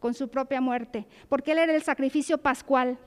con 0.00 0.12
su 0.12 0.28
propia 0.28 0.60
muerte, 0.60 1.06
porque 1.28 1.52
Él 1.52 1.58
era 1.58 1.74
el 1.74 1.82
sacrificio 1.82 2.38
pascual. 2.38 2.98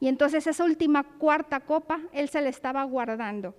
Y 0.00 0.08
entonces 0.08 0.46
esa 0.46 0.64
última 0.64 1.04
cuarta 1.04 1.60
copa, 1.60 2.00
Él 2.12 2.28
se 2.28 2.40
la 2.40 2.48
estaba 2.48 2.82
guardando. 2.84 3.54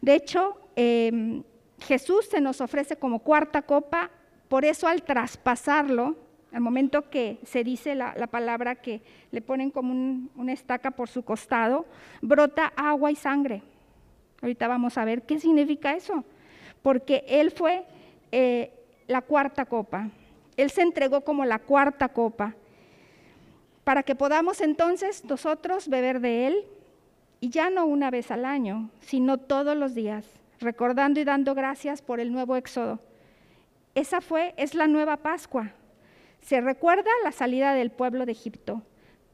De 0.00 0.14
hecho, 0.14 0.56
em, 0.76 1.42
Jesús 1.80 2.26
se 2.26 2.40
nos 2.40 2.62
ofrece 2.62 2.96
como 2.96 3.18
cuarta 3.18 3.62
copa, 3.62 4.10
por 4.48 4.64
eso 4.64 4.86
al 4.86 5.02
traspasarlo, 5.02 6.16
al 6.56 6.62
momento 6.62 7.10
que 7.10 7.38
se 7.44 7.62
dice 7.62 7.94
la, 7.94 8.14
palabra 8.28 8.76
que 8.76 9.02
le 9.30 9.42
ponen 9.42 9.70
como 9.70 9.92
una 9.92 10.54
estaca 10.54 10.90
por 10.90 11.06
su 11.06 11.22
costado, 11.22 11.84
brota 12.22 12.72
agua 12.74 13.10
y 13.10 13.14
sangre. 13.14 13.62
Ahorita 14.40 14.66
vamos 14.66 14.96
a 14.96 15.04
ver 15.04 15.20
qué 15.20 15.38
significa 15.38 15.92
eso, 15.92 16.24
porque 16.80 17.26
Él 17.28 17.50
fue 17.50 17.84
eh, 18.32 18.72
la 19.06 19.20
cuarta 19.20 19.66
copa, 19.66 20.08
Él 20.56 20.70
se 20.70 20.80
entregó 20.80 21.20
como 21.20 21.44
la 21.44 21.58
cuarta 21.58 22.08
copa, 22.08 22.54
para 23.84 24.02
que 24.02 24.14
podamos 24.14 24.62
entonces 24.62 25.26
nosotros 25.26 25.90
beber 25.90 26.20
de 26.20 26.46
Él, 26.46 26.64
y 27.38 27.50
ya 27.50 27.68
no 27.68 27.84
una 27.84 28.10
vez 28.10 28.30
al 28.30 28.46
año, 28.46 28.88
sino 29.00 29.36
todos 29.36 29.76
los 29.76 29.94
días 29.94 30.24
recordando 30.58 31.20
y 31.20 31.24
dando 31.24 31.54
gracias 31.54 32.00
por 32.00 32.18
el 32.18 32.32
nuevo 32.32 32.56
éxodo. 32.56 32.98
Esa 33.94 34.22
fue, 34.22 34.54
es 34.56 34.74
la 34.74 34.86
nueva 34.86 35.18
Pascua. 35.18 35.74
Se 36.46 36.60
recuerda 36.60 37.10
la 37.24 37.32
salida 37.32 37.74
del 37.74 37.90
pueblo 37.90 38.24
de 38.24 38.30
Egipto, 38.30 38.80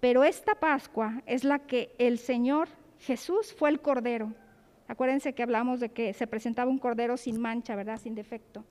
pero 0.00 0.24
esta 0.24 0.54
Pascua 0.54 1.20
es 1.26 1.44
la 1.44 1.58
que 1.58 1.94
el 1.98 2.16
Señor 2.16 2.70
Jesús 3.00 3.52
fue 3.52 3.68
el 3.68 3.82
Cordero. 3.82 4.32
Acuérdense 4.88 5.34
que 5.34 5.42
hablamos 5.42 5.78
de 5.78 5.90
que 5.90 6.14
se 6.14 6.26
presentaba 6.26 6.70
un 6.70 6.78
Cordero 6.78 7.18
sin 7.18 7.38
mancha, 7.38 7.76
¿verdad? 7.76 8.00
Sin 8.00 8.14
defecto. 8.14 8.64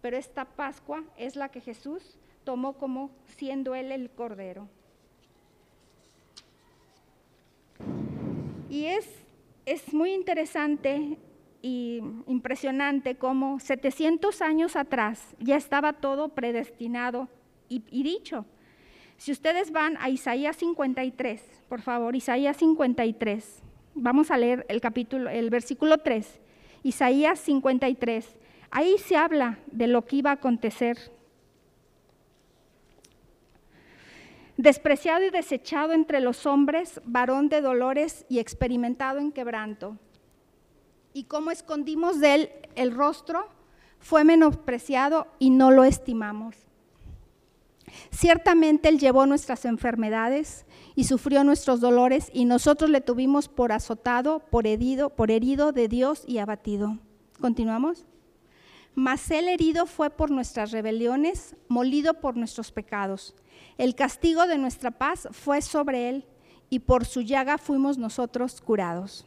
Pero 0.00 0.16
esta 0.16 0.44
Pascua 0.44 1.02
es 1.16 1.34
la 1.34 1.48
que 1.48 1.60
Jesús 1.60 2.16
tomó 2.44 2.74
como 2.74 3.10
siendo 3.26 3.74
Él 3.74 3.90
el 3.90 4.08
Cordero. 4.10 4.68
Y 8.68 8.84
es, 8.84 9.08
es 9.66 9.92
muy 9.92 10.12
interesante 10.12 11.18
y 11.60 12.04
impresionante 12.28 13.16
cómo 13.16 13.58
700 13.58 14.42
años 14.42 14.76
atrás 14.76 15.34
ya 15.40 15.56
estaba 15.56 15.94
todo 15.94 16.28
predestinado 16.28 17.28
y, 17.70 18.02
dicho. 18.02 18.44
Si 19.16 19.32
ustedes 19.32 19.70
van 19.70 19.96
a 20.00 20.10
Isaías 20.10 20.56
53, 20.56 21.42
por 21.68 21.80
favor, 21.80 22.16
Isaías 22.16 22.56
53, 22.58 23.62
vamos 23.94 24.30
a 24.30 24.36
leer 24.36 24.66
el 24.68 24.80
capítulo, 24.80 25.30
el 25.30 25.48
versículo 25.48 25.98
3, 25.98 26.40
Isaías 26.82 27.38
53. 27.38 28.36
Ahí 28.70 28.98
se 28.98 29.16
habla 29.16 29.58
de 29.70 29.86
lo 29.86 30.04
que 30.04 30.16
iba 30.16 30.30
a 30.30 30.34
acontecer. 30.34 30.98
Despreciado 34.56 35.24
y 35.24 35.30
desechado 35.30 35.92
entre 35.92 36.20
los 36.20 36.44
hombres, 36.44 37.00
varón 37.04 37.48
de 37.48 37.62
dolores 37.62 38.26
y 38.28 38.40
experimentado 38.40 39.18
en 39.18 39.32
quebranto 39.32 39.96
y 41.12 41.24
cómo 41.24 41.50
escondimos 41.50 42.20
de 42.20 42.34
él 42.34 42.50
el 42.76 42.94
rostro, 42.94 43.48
fue 43.98 44.24
menospreciado 44.24 45.26
y 45.38 45.50
no 45.50 45.70
lo 45.70 45.84
estimamos. 45.84 46.69
Ciertamente 48.10 48.88
Él 48.88 48.98
llevó 48.98 49.26
nuestras 49.26 49.64
enfermedades 49.64 50.66
y 50.94 51.04
sufrió 51.04 51.44
nuestros 51.44 51.80
dolores 51.80 52.30
y 52.32 52.44
nosotros 52.44 52.90
le 52.90 53.00
tuvimos 53.00 53.48
por 53.48 53.72
azotado, 53.72 54.40
por 54.50 54.66
herido, 54.66 55.10
por 55.10 55.30
herido 55.30 55.72
de 55.72 55.88
Dios 55.88 56.24
y 56.26 56.38
abatido. 56.38 56.98
Continuamos. 57.40 58.04
Mas 58.94 59.30
Él 59.30 59.48
herido 59.48 59.86
fue 59.86 60.10
por 60.10 60.30
nuestras 60.30 60.72
rebeliones, 60.72 61.56
molido 61.68 62.14
por 62.14 62.36
nuestros 62.36 62.72
pecados. 62.72 63.34
El 63.78 63.94
castigo 63.94 64.46
de 64.46 64.58
nuestra 64.58 64.90
paz 64.90 65.28
fue 65.30 65.62
sobre 65.62 66.08
Él 66.08 66.26
y 66.68 66.80
por 66.80 67.04
su 67.04 67.22
llaga 67.22 67.58
fuimos 67.58 67.98
nosotros 67.98 68.60
curados. 68.60 69.26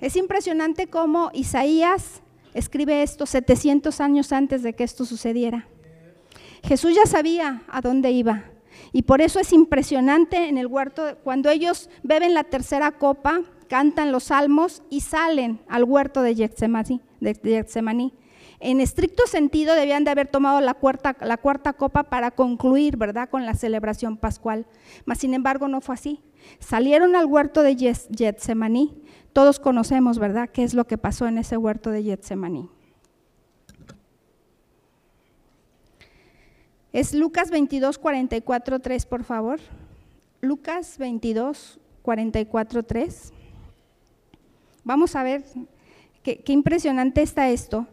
Es 0.00 0.16
impresionante 0.16 0.88
cómo 0.88 1.30
Isaías 1.32 2.22
escribe 2.52 3.02
esto 3.02 3.26
700 3.26 4.00
años 4.00 4.32
antes 4.32 4.62
de 4.62 4.74
que 4.74 4.84
esto 4.84 5.04
sucediera. 5.04 5.66
Jesús 6.64 6.94
ya 6.94 7.06
sabía 7.06 7.62
a 7.68 7.80
dónde 7.80 8.10
iba. 8.10 8.44
Y 8.92 9.02
por 9.02 9.20
eso 9.20 9.38
es 9.38 9.52
impresionante 9.52 10.48
en 10.48 10.58
el 10.58 10.66
huerto, 10.66 11.18
cuando 11.22 11.50
ellos 11.50 11.90
beben 12.02 12.34
la 12.34 12.44
tercera 12.44 12.92
copa, 12.92 13.42
cantan 13.68 14.12
los 14.12 14.24
salmos 14.24 14.82
y 14.90 15.00
salen 15.02 15.60
al 15.68 15.84
huerto 15.84 16.22
de 16.22 16.34
Getsemaní. 16.34 18.14
En 18.60 18.80
estricto 18.80 19.26
sentido 19.26 19.74
debían 19.74 20.04
de 20.04 20.10
haber 20.10 20.28
tomado 20.28 20.60
la 20.60 20.74
cuarta, 20.74 21.16
la 21.20 21.36
cuarta 21.36 21.74
copa 21.74 22.04
para 22.04 22.30
concluir, 22.30 22.96
¿verdad?, 22.96 23.28
con 23.28 23.44
la 23.44 23.54
celebración 23.54 24.16
pascual. 24.16 24.66
Mas 25.04 25.18
sin 25.18 25.34
embargo 25.34 25.68
no 25.68 25.80
fue 25.80 25.96
así. 25.96 26.22
Salieron 26.60 27.14
al 27.14 27.26
huerto 27.26 27.62
de 27.62 27.76
Getsemaní, 27.76 29.02
todos 29.32 29.60
conocemos, 29.60 30.18
¿verdad?, 30.18 30.48
qué 30.50 30.62
es 30.62 30.72
lo 30.72 30.86
que 30.86 30.98
pasó 30.98 31.26
en 31.26 31.38
ese 31.38 31.56
huerto 31.56 31.90
de 31.90 32.04
Getsemaní. 32.04 32.70
Es 36.94 37.12
Lucas 37.12 37.50
22, 37.50 37.98
44, 37.98 38.78
3, 38.78 39.06
por 39.06 39.24
favor. 39.24 39.58
Lucas 40.40 40.96
22, 40.96 41.80
44, 42.02 42.84
3. 42.84 43.32
Vamos 44.84 45.16
a 45.16 45.24
ver 45.24 45.42
qué, 46.22 46.40
impresionante 46.46 47.20
está 47.20 47.50
esto. 47.50 47.88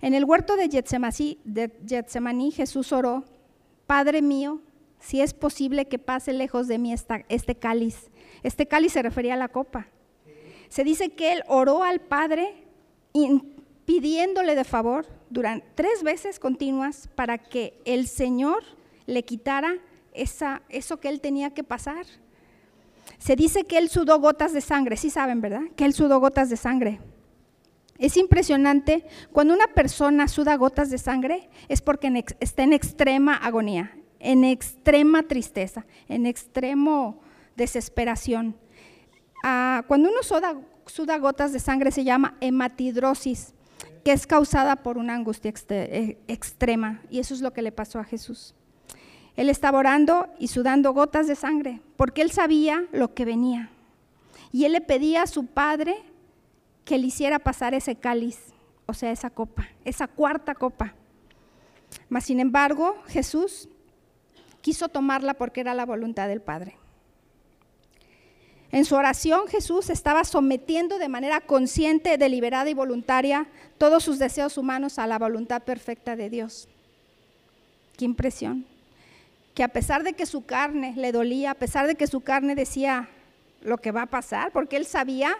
En 0.00 0.14
el 0.14 0.24
huerto 0.24 0.54
de 0.54 0.68
Getsemaní, 0.68 2.52
Jesús 2.52 2.92
oró, 2.92 3.24
Padre 3.88 4.22
mío, 4.22 4.60
si 5.00 5.22
es 5.22 5.34
posible 5.34 5.88
que 5.88 5.98
pase 5.98 6.32
lejos 6.32 6.68
de 6.68 6.78
mí 6.78 6.94
este 7.28 7.56
cáliz. 7.56 8.12
Este 8.44 8.68
cáliz 8.68 8.92
se 8.92 9.02
refería 9.02 9.34
a 9.34 9.38
la 9.38 9.48
copa. 9.48 9.88
Se 10.68 10.84
dice 10.84 11.08
que 11.08 11.32
él 11.32 11.42
oró 11.48 11.82
al 11.82 11.98
Padre 11.98 12.62
pidiéndole 13.86 14.54
de 14.54 14.64
favor 14.64 15.06
durante 15.30 15.66
tres 15.74 16.02
veces 16.02 16.38
continuas 16.38 17.08
para 17.14 17.38
que 17.38 17.80
el 17.84 18.06
Señor 18.08 18.62
le 19.06 19.24
quitara 19.24 19.78
esa, 20.12 20.62
eso 20.68 20.98
que 20.98 21.08
él 21.08 21.20
tenía 21.20 21.50
que 21.50 21.64
pasar. 21.64 22.04
Se 23.18 23.36
dice 23.36 23.64
que 23.64 23.78
él 23.78 23.88
sudó 23.88 24.20
gotas 24.20 24.52
de 24.52 24.60
sangre, 24.60 24.96
sí 24.96 25.08
saben, 25.08 25.40
¿verdad? 25.40 25.62
Que 25.76 25.84
él 25.84 25.94
sudó 25.94 26.20
gotas 26.20 26.50
de 26.50 26.56
sangre. 26.56 27.00
Es 27.98 28.16
impresionante, 28.16 29.06
cuando 29.32 29.54
una 29.54 29.68
persona 29.68 30.28
suda 30.28 30.56
gotas 30.56 30.90
de 30.90 30.98
sangre 30.98 31.48
es 31.68 31.80
porque 31.80 32.24
está 32.40 32.62
en 32.62 32.74
extrema 32.74 33.36
agonía, 33.36 33.96
en 34.18 34.44
extrema 34.44 35.22
tristeza, 35.22 35.86
en 36.08 36.26
extremo 36.26 37.20
desesperación. 37.56 38.54
Ah, 39.42 39.84
cuando 39.88 40.10
uno 40.10 40.22
suda, 40.22 41.18
gotas 41.18 41.52
de 41.52 41.60
sangre 41.60 41.90
se 41.90 42.04
llama 42.04 42.36
hematidrosis, 42.40 43.54
que 44.04 44.12
es 44.12 44.26
causada 44.26 44.76
por 44.76 44.98
una 44.98 45.14
angustia 45.14 45.52
eh, 45.70 46.18
extrema, 46.28 47.02
y 47.10 47.18
eso 47.18 47.34
es 47.34 47.40
lo 47.40 47.52
que 47.52 47.62
le 47.62 47.72
pasó 47.72 47.98
a 47.98 48.04
Jesús. 48.04 48.54
Él 49.36 49.50
estaba 49.50 49.78
orando 49.78 50.28
y 50.38 50.48
sudando 50.48 50.92
gotas 50.92 51.26
de 51.26 51.34
sangre, 51.34 51.80
porque 51.96 52.22
él 52.22 52.30
sabía 52.30 52.84
lo 52.92 53.14
que 53.14 53.24
venía. 53.24 53.70
Y 54.52 54.64
él 54.64 54.72
le 54.72 54.80
pedía 54.80 55.22
a 55.22 55.26
su 55.26 55.46
padre 55.46 55.96
que 56.84 56.98
le 56.98 57.08
hiciera 57.08 57.38
pasar 57.38 57.74
ese 57.74 57.96
cáliz, 57.96 58.38
o 58.86 58.94
sea, 58.94 59.10
esa 59.10 59.28
copa, 59.28 59.68
esa 59.84 60.06
cuarta 60.06 60.54
copa. 60.54 60.94
Mas, 62.08 62.24
sin 62.24 62.40
embargo, 62.40 62.96
Jesús 63.08 63.68
quiso 64.60 64.88
tomarla 64.88 65.34
porque 65.34 65.60
era 65.60 65.74
la 65.74 65.84
voluntad 65.84 66.28
del 66.28 66.40
Padre. 66.40 66.76
En 68.72 68.84
su 68.84 68.96
oración 68.96 69.46
Jesús 69.48 69.90
estaba 69.90 70.24
sometiendo 70.24 70.98
de 70.98 71.08
manera 71.08 71.40
consciente, 71.40 72.18
deliberada 72.18 72.68
y 72.68 72.74
voluntaria 72.74 73.46
todos 73.78 74.02
sus 74.02 74.18
deseos 74.18 74.58
humanos 74.58 74.98
a 74.98 75.06
la 75.06 75.18
voluntad 75.18 75.62
perfecta 75.62 76.16
de 76.16 76.30
Dios. 76.30 76.68
Qué 77.96 78.04
impresión. 78.04 78.66
Que 79.54 79.62
a 79.62 79.68
pesar 79.68 80.02
de 80.02 80.12
que 80.12 80.26
su 80.26 80.44
carne 80.44 80.94
le 80.96 81.12
dolía, 81.12 81.52
a 81.52 81.54
pesar 81.54 81.86
de 81.86 81.94
que 81.94 82.06
su 82.06 82.20
carne 82.20 82.54
decía 82.54 83.08
lo 83.62 83.78
que 83.78 83.92
va 83.92 84.02
a 84.02 84.06
pasar, 84.06 84.52
porque 84.52 84.76
él 84.76 84.84
sabía, 84.84 85.36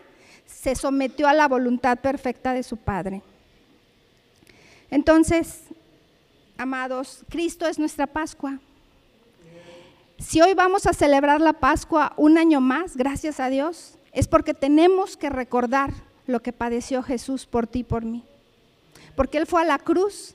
se 0.46 0.74
sometió 0.74 1.28
a 1.28 1.34
la 1.34 1.48
voluntad 1.48 1.98
perfecta 1.98 2.54
de 2.54 2.62
su 2.62 2.76
Padre. 2.76 3.22
Entonces, 4.90 5.64
amados, 6.56 7.24
Cristo 7.28 7.66
es 7.66 7.78
nuestra 7.78 8.06
Pascua. 8.06 8.60
Si 10.18 10.40
hoy 10.40 10.54
vamos 10.54 10.86
a 10.86 10.94
celebrar 10.94 11.40
la 11.40 11.52
Pascua 11.52 12.14
un 12.16 12.38
año 12.38 12.60
más, 12.60 12.96
gracias 12.96 13.38
a 13.38 13.50
Dios, 13.50 13.98
es 14.12 14.28
porque 14.28 14.54
tenemos 14.54 15.16
que 15.16 15.28
recordar 15.28 15.92
lo 16.26 16.40
que 16.40 16.52
padeció 16.52 17.02
Jesús 17.02 17.44
por 17.44 17.66
ti 17.66 17.80
y 17.80 17.84
por 17.84 18.04
mí. 18.04 18.24
Porque 19.14 19.36
Él 19.38 19.46
fue 19.46 19.60
a 19.60 19.66
la 19.66 19.78
cruz 19.78 20.34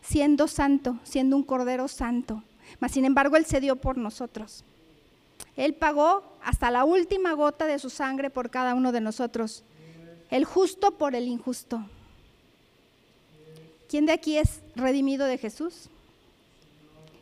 siendo 0.00 0.48
santo, 0.48 0.98
siendo 1.04 1.36
un 1.36 1.42
cordero 1.42 1.86
santo. 1.86 2.42
Mas 2.78 2.92
sin 2.92 3.04
embargo, 3.04 3.36
Él 3.36 3.44
se 3.44 3.60
dio 3.60 3.76
por 3.76 3.98
nosotros. 3.98 4.64
Él 5.54 5.74
pagó 5.74 6.22
hasta 6.42 6.70
la 6.70 6.84
última 6.84 7.34
gota 7.34 7.66
de 7.66 7.78
su 7.78 7.90
sangre 7.90 8.30
por 8.30 8.48
cada 8.48 8.74
uno 8.74 8.90
de 8.90 9.02
nosotros. 9.02 9.64
El 10.30 10.46
justo 10.46 10.92
por 10.92 11.14
el 11.14 11.28
injusto. 11.28 11.84
¿Quién 13.88 14.06
de 14.06 14.12
aquí 14.12 14.38
es 14.38 14.60
redimido 14.76 15.26
de 15.26 15.36
Jesús? 15.36 15.90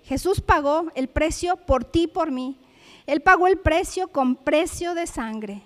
Jesús 0.09 0.41
pagó 0.41 0.87
el 0.95 1.09
precio 1.09 1.57
por 1.57 1.85
ti 1.85 2.05
y 2.05 2.07
por 2.07 2.31
mí. 2.31 2.57
Él 3.07 3.21
pagó 3.21 3.47
el 3.47 3.59
precio 3.59 4.09
con 4.09 4.37
precio 4.37 4.95
de 4.95 5.07
sangre. 5.07 5.61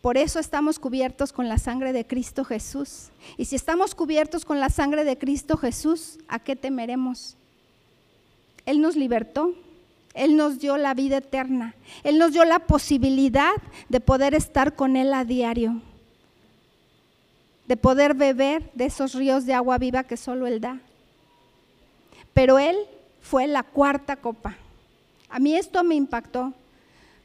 Por 0.00 0.16
eso 0.16 0.38
estamos 0.38 0.78
cubiertos 0.78 1.34
con 1.34 1.50
la 1.50 1.58
sangre 1.58 1.92
de 1.92 2.06
Cristo 2.06 2.44
Jesús. 2.44 3.10
Y 3.36 3.44
si 3.44 3.56
estamos 3.56 3.94
cubiertos 3.94 4.46
con 4.46 4.58
la 4.58 4.70
sangre 4.70 5.04
de 5.04 5.18
Cristo 5.18 5.58
Jesús, 5.58 6.18
¿a 6.28 6.38
qué 6.38 6.56
temeremos? 6.56 7.36
Él 8.64 8.80
nos 8.80 8.96
libertó, 8.96 9.54
Él 10.14 10.34
nos 10.34 10.58
dio 10.58 10.78
la 10.78 10.94
vida 10.94 11.18
eterna, 11.18 11.74
Él 12.04 12.16
nos 12.16 12.32
dio 12.32 12.46
la 12.46 12.60
posibilidad 12.60 13.52
de 13.90 14.00
poder 14.00 14.34
estar 14.34 14.74
con 14.74 14.96
Él 14.96 15.12
a 15.12 15.26
diario, 15.26 15.82
de 17.68 17.76
poder 17.76 18.14
beber 18.14 18.70
de 18.72 18.86
esos 18.86 19.14
ríos 19.14 19.44
de 19.44 19.52
agua 19.52 19.76
viva 19.76 20.04
que 20.04 20.16
solo 20.16 20.46
Él 20.46 20.62
da. 20.62 20.80
Pero 22.32 22.58
Él 22.58 22.78
fue 23.22 23.46
la 23.46 23.62
cuarta 23.62 24.16
copa. 24.16 24.56
A 25.30 25.38
mí 25.38 25.56
esto 25.56 25.82
me 25.82 25.94
impactó, 25.94 26.52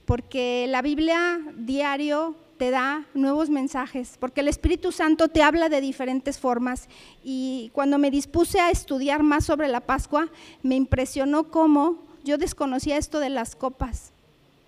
porque 0.06 0.66
la 0.70 0.82
Biblia 0.82 1.40
diario 1.58 2.36
te 2.58 2.72
da 2.72 3.06
nuevos 3.14 3.50
mensajes, 3.50 4.18
porque 4.20 4.42
el 4.42 4.48
Espíritu 4.48 4.92
Santo 4.92 5.28
te 5.28 5.44
habla 5.44 5.70
de 5.70 5.82
diferentes 5.82 6.40
formas. 6.40 6.88
Y 7.24 7.70
cuando 7.74 7.98
me 7.98 8.10
dispuse 8.10 8.60
a 8.60 8.72
estudiar 8.72 9.24
más 9.24 9.46
sobre 9.46 9.68
la 9.68 9.82
Pascua, 9.82 10.30
me 10.64 10.76
impresionó 10.76 11.50
cómo 11.52 12.00
yo 12.24 12.38
desconocía 12.38 12.98
esto 12.98 13.20
de 13.20 13.30
las 13.30 13.56
copas. 13.56 14.12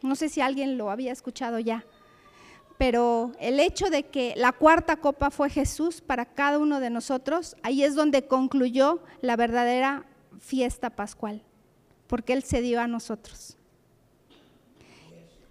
No 0.01 0.15
sé 0.15 0.29
si 0.29 0.41
alguien 0.41 0.77
lo 0.77 0.91
había 0.91 1.12
escuchado 1.12 1.59
ya, 1.59 1.83
pero 2.77 3.33
el 3.41 3.59
hecho 3.59 3.89
de 3.89 4.03
que 4.03 4.33
la 4.38 4.53
cuarta 4.53 4.98
copa 4.98 5.31
fue 5.31 5.50
Jesús 5.50 6.00
para 6.00 6.25
cada 6.25 6.59
uno 6.59 6.79
de 6.79 6.89
nosotros, 6.89 7.57
ahí 7.63 7.83
es 7.83 7.95
donde 7.95 8.25
concluyó 8.25 9.00
la 9.21 9.36
verdadera 9.36 10.05
fiesta 10.39 10.89
pascual, 10.89 11.43
porque 12.08 12.34
Él 12.34 12.43
se 12.43 12.62
dio 12.62 12.81
a 12.81 12.88
nosotros. 12.88 13.58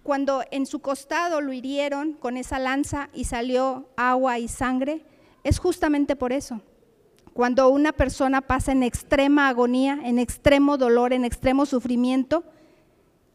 Cuando 0.03 0.43
en 0.51 0.65
su 0.65 0.79
costado 0.79 1.41
lo 1.41 1.53
hirieron 1.53 2.13
con 2.13 2.37
esa 2.37 2.57
lanza 2.57 3.09
y 3.13 3.25
salió 3.25 3.89
agua 3.95 4.39
y 4.39 4.47
sangre, 4.47 5.03
es 5.43 5.59
justamente 5.59 6.15
por 6.15 6.33
eso. 6.33 6.61
Cuando 7.33 7.69
una 7.69 7.93
persona 7.93 8.41
pasa 8.41 8.71
en 8.71 8.83
extrema 8.83 9.47
agonía, 9.47 9.99
en 10.03 10.19
extremo 10.19 10.77
dolor, 10.77 11.13
en 11.13 11.25
extremo 11.25 11.65
sufrimiento, 11.65 12.43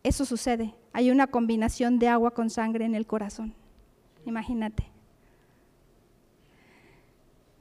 eso 0.03 0.25
sucede. 0.25 0.75
Hay 0.93 1.11
una 1.11 1.27
combinación 1.27 1.99
de 1.99 2.09
agua 2.09 2.33
con 2.33 2.51
sangre 2.51 2.85
en 2.85 2.95
el 2.95 3.07
corazón. 3.07 3.55
Imagínate. 4.27 4.87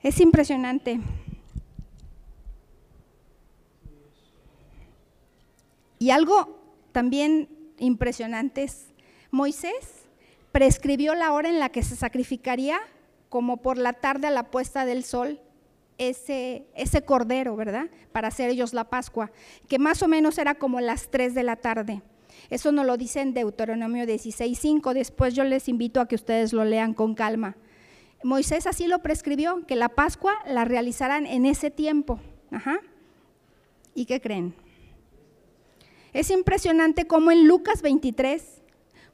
Es 0.01 0.19
impresionante. 0.19 1.00
Y 6.03 6.12
algo 6.12 6.60
también 6.91 7.48
impresionante 7.79 8.63
es, 8.63 8.88
Moisés 9.31 10.10
prescribió 10.51 11.15
la 11.15 11.31
hora 11.31 11.48
en 11.48 11.60
la 11.60 11.69
que 11.69 11.81
se 11.81 11.95
sacrificaría, 11.95 12.77
como 13.29 13.62
por 13.62 13.77
la 13.77 13.93
tarde 13.93 14.27
a 14.27 14.31
la 14.31 14.51
puesta 14.51 14.83
del 14.83 15.05
sol, 15.05 15.39
ese, 15.98 16.66
ese 16.75 17.03
cordero, 17.03 17.55
¿verdad? 17.55 17.85
Para 18.11 18.27
hacer 18.27 18.50
ellos 18.50 18.74
la 18.74 18.89
Pascua, 18.89 19.31
que 19.70 19.79
más 19.79 20.03
o 20.03 20.09
menos 20.09 20.37
era 20.37 20.55
como 20.55 20.81
las 20.81 21.09
3 21.09 21.35
de 21.35 21.44
la 21.44 21.55
tarde. 21.55 22.01
Eso 22.50 22.74
nos 22.74 22.85
lo 22.85 22.98
dice 22.98 23.22
en 23.22 23.33
Deuteronomio 23.33 24.03
16.5, 24.03 24.92
después 24.92 25.33
yo 25.33 25.46
les 25.46 25.70
invito 25.70 26.01
a 26.01 26.09
que 26.09 26.16
ustedes 26.16 26.51
lo 26.51 26.66
lean 26.66 26.94
con 26.94 27.16
calma. 27.16 27.55
Moisés 28.25 28.68
así 28.68 28.87
lo 28.87 29.00
prescribió, 29.00 29.66
que 29.66 29.77
la 29.77 29.87
Pascua 29.87 30.33
la 30.48 30.66
realizaran 30.66 31.25
en 31.25 31.46
ese 31.46 31.72
tiempo. 31.72 32.20
Ajá. 32.51 32.81
¿Y 33.96 34.03
qué 34.03 34.20
creen? 34.20 34.53
Es 36.13 36.29
impresionante 36.29 37.07
cómo 37.07 37.31
en 37.31 37.47
Lucas 37.47 37.81
23, 37.81 38.61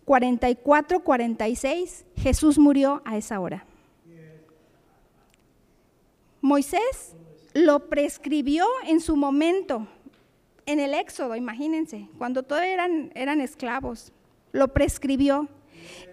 44, 0.03 0.99
46, 1.01 2.05
Jesús 2.17 2.59
murió 2.59 3.01
a 3.05 3.15
esa 3.15 3.39
hora. 3.39 3.65
Moisés 6.41 7.15
lo 7.53 7.87
prescribió 7.89 8.65
en 8.85 8.99
su 8.99 9.15
momento, 9.15 9.87
en 10.65 10.79
el 10.79 10.93
Éxodo, 10.93 11.35
imagínense, 11.35 12.09
cuando 12.17 12.43
todos 12.43 12.63
eran, 12.63 13.11
eran 13.15 13.41
esclavos, 13.41 14.11
lo 14.51 14.67
prescribió. 14.69 15.47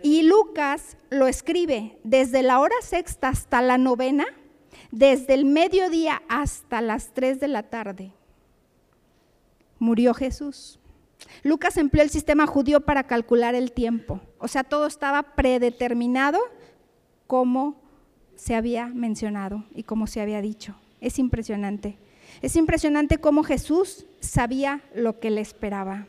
Y 0.03 0.22
Lucas 0.22 0.96
lo 1.11 1.27
escribe 1.27 1.99
desde 2.05 2.42
la 2.42 2.61
hora 2.61 2.77
sexta 2.81 3.29
hasta 3.29 3.61
la 3.61 3.77
novena, 3.77 4.25
desde 4.92 5.35
el 5.35 5.44
mediodía 5.44 6.22
hasta 6.29 6.81
las 6.81 7.12
tres 7.12 7.40
de 7.40 7.49
la 7.49 7.64
tarde 7.64 8.12
murió 9.79 10.15
Jesús. 10.15 10.79
Lucas 11.43 11.77
empleó 11.77 12.03
el 12.03 12.11
sistema 12.11 12.47
judío 12.47 12.81
para 12.81 13.05
calcular 13.05 13.55
el 13.55 13.73
tiempo, 13.73 14.21
o 14.39 14.49
sea, 14.49 14.65
todo 14.65 14.87
estaba 14.87 15.35
predeterminado 15.35 16.39
como 17.27 17.77
se 18.37 18.55
había 18.55 18.87
mencionado 18.87 19.65
y 19.75 19.83
como 19.83 20.07
se 20.07 20.21
había 20.21 20.43
dicho. 20.43 20.77
Es 21.01 21.19
impresionante. 21.19 21.97
Es 22.43 22.57
impresionante 22.57 23.19
cómo 23.19 23.43
Jesús 23.43 24.07
sabía 24.21 24.83
lo 24.95 25.19
que 25.19 25.31
le 25.31 25.41
esperaba. 25.41 26.07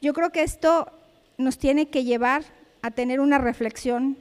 Yo 0.00 0.14
creo 0.14 0.30
que 0.30 0.42
esto 0.42 0.90
nos 1.36 1.58
tiene 1.58 1.88
que 1.88 2.04
llevar 2.04 2.44
a 2.82 2.90
tener 2.90 3.20
una 3.20 3.38
reflexión 3.38 4.16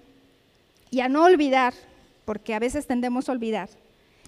y 0.92 1.00
a 1.02 1.10
no 1.10 1.24
olvidar, 1.24 1.74
porque 2.26 2.54
a 2.54 2.60
veces 2.60 2.88
tendemos 2.88 3.30
a 3.30 3.32
olvidar, 3.32 3.70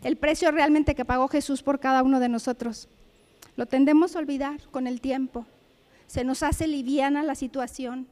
el 0.03 0.15
precio 0.15 0.49
realmente 0.51 0.95
que 0.95 1.05
pagó 1.05 1.27
Jesús 1.27 1.61
por 1.61 1.79
cada 1.79 2.03
uno 2.03 2.19
de 2.19 2.29
nosotros. 2.29 2.87
Lo 3.55 3.65
tendemos 3.65 4.15
a 4.15 4.19
olvidar 4.19 4.61
con 4.71 4.87
el 4.87 5.01
tiempo. 5.01 5.45
Se 6.07 6.23
nos 6.23 6.43
hace 6.43 6.67
liviana 6.67 7.23
la 7.23 7.35
situación, 7.35 8.07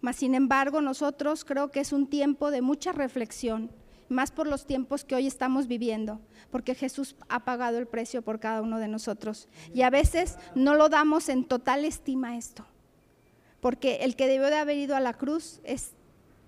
mas 0.00 0.16
sin 0.16 0.34
embargo 0.34 0.80
nosotros 0.80 1.44
creo 1.44 1.70
que 1.70 1.80
es 1.80 1.92
un 1.92 2.06
tiempo 2.06 2.50
de 2.50 2.62
mucha 2.62 2.92
reflexión, 2.92 3.70
más 4.08 4.30
por 4.30 4.46
los 4.46 4.66
tiempos 4.66 5.04
que 5.04 5.14
hoy 5.14 5.26
estamos 5.26 5.66
viviendo, 5.66 6.20
porque 6.50 6.74
Jesús 6.74 7.14
ha 7.28 7.40
pagado 7.40 7.78
el 7.78 7.86
precio 7.86 8.22
por 8.22 8.40
cada 8.40 8.60
uno 8.60 8.78
de 8.78 8.88
nosotros. 8.88 9.48
Y 9.74 9.82
a 9.82 9.90
veces 9.90 10.38
no 10.54 10.74
lo 10.74 10.88
damos 10.88 11.28
en 11.28 11.44
total 11.44 11.84
estima 11.84 12.36
esto, 12.36 12.66
porque 13.60 13.96
el 14.02 14.16
que 14.16 14.26
debió 14.26 14.48
de 14.48 14.56
haber 14.56 14.76
ido 14.76 14.96
a 14.96 15.00
la 15.00 15.14
cruz 15.14 15.60
es 15.64 15.92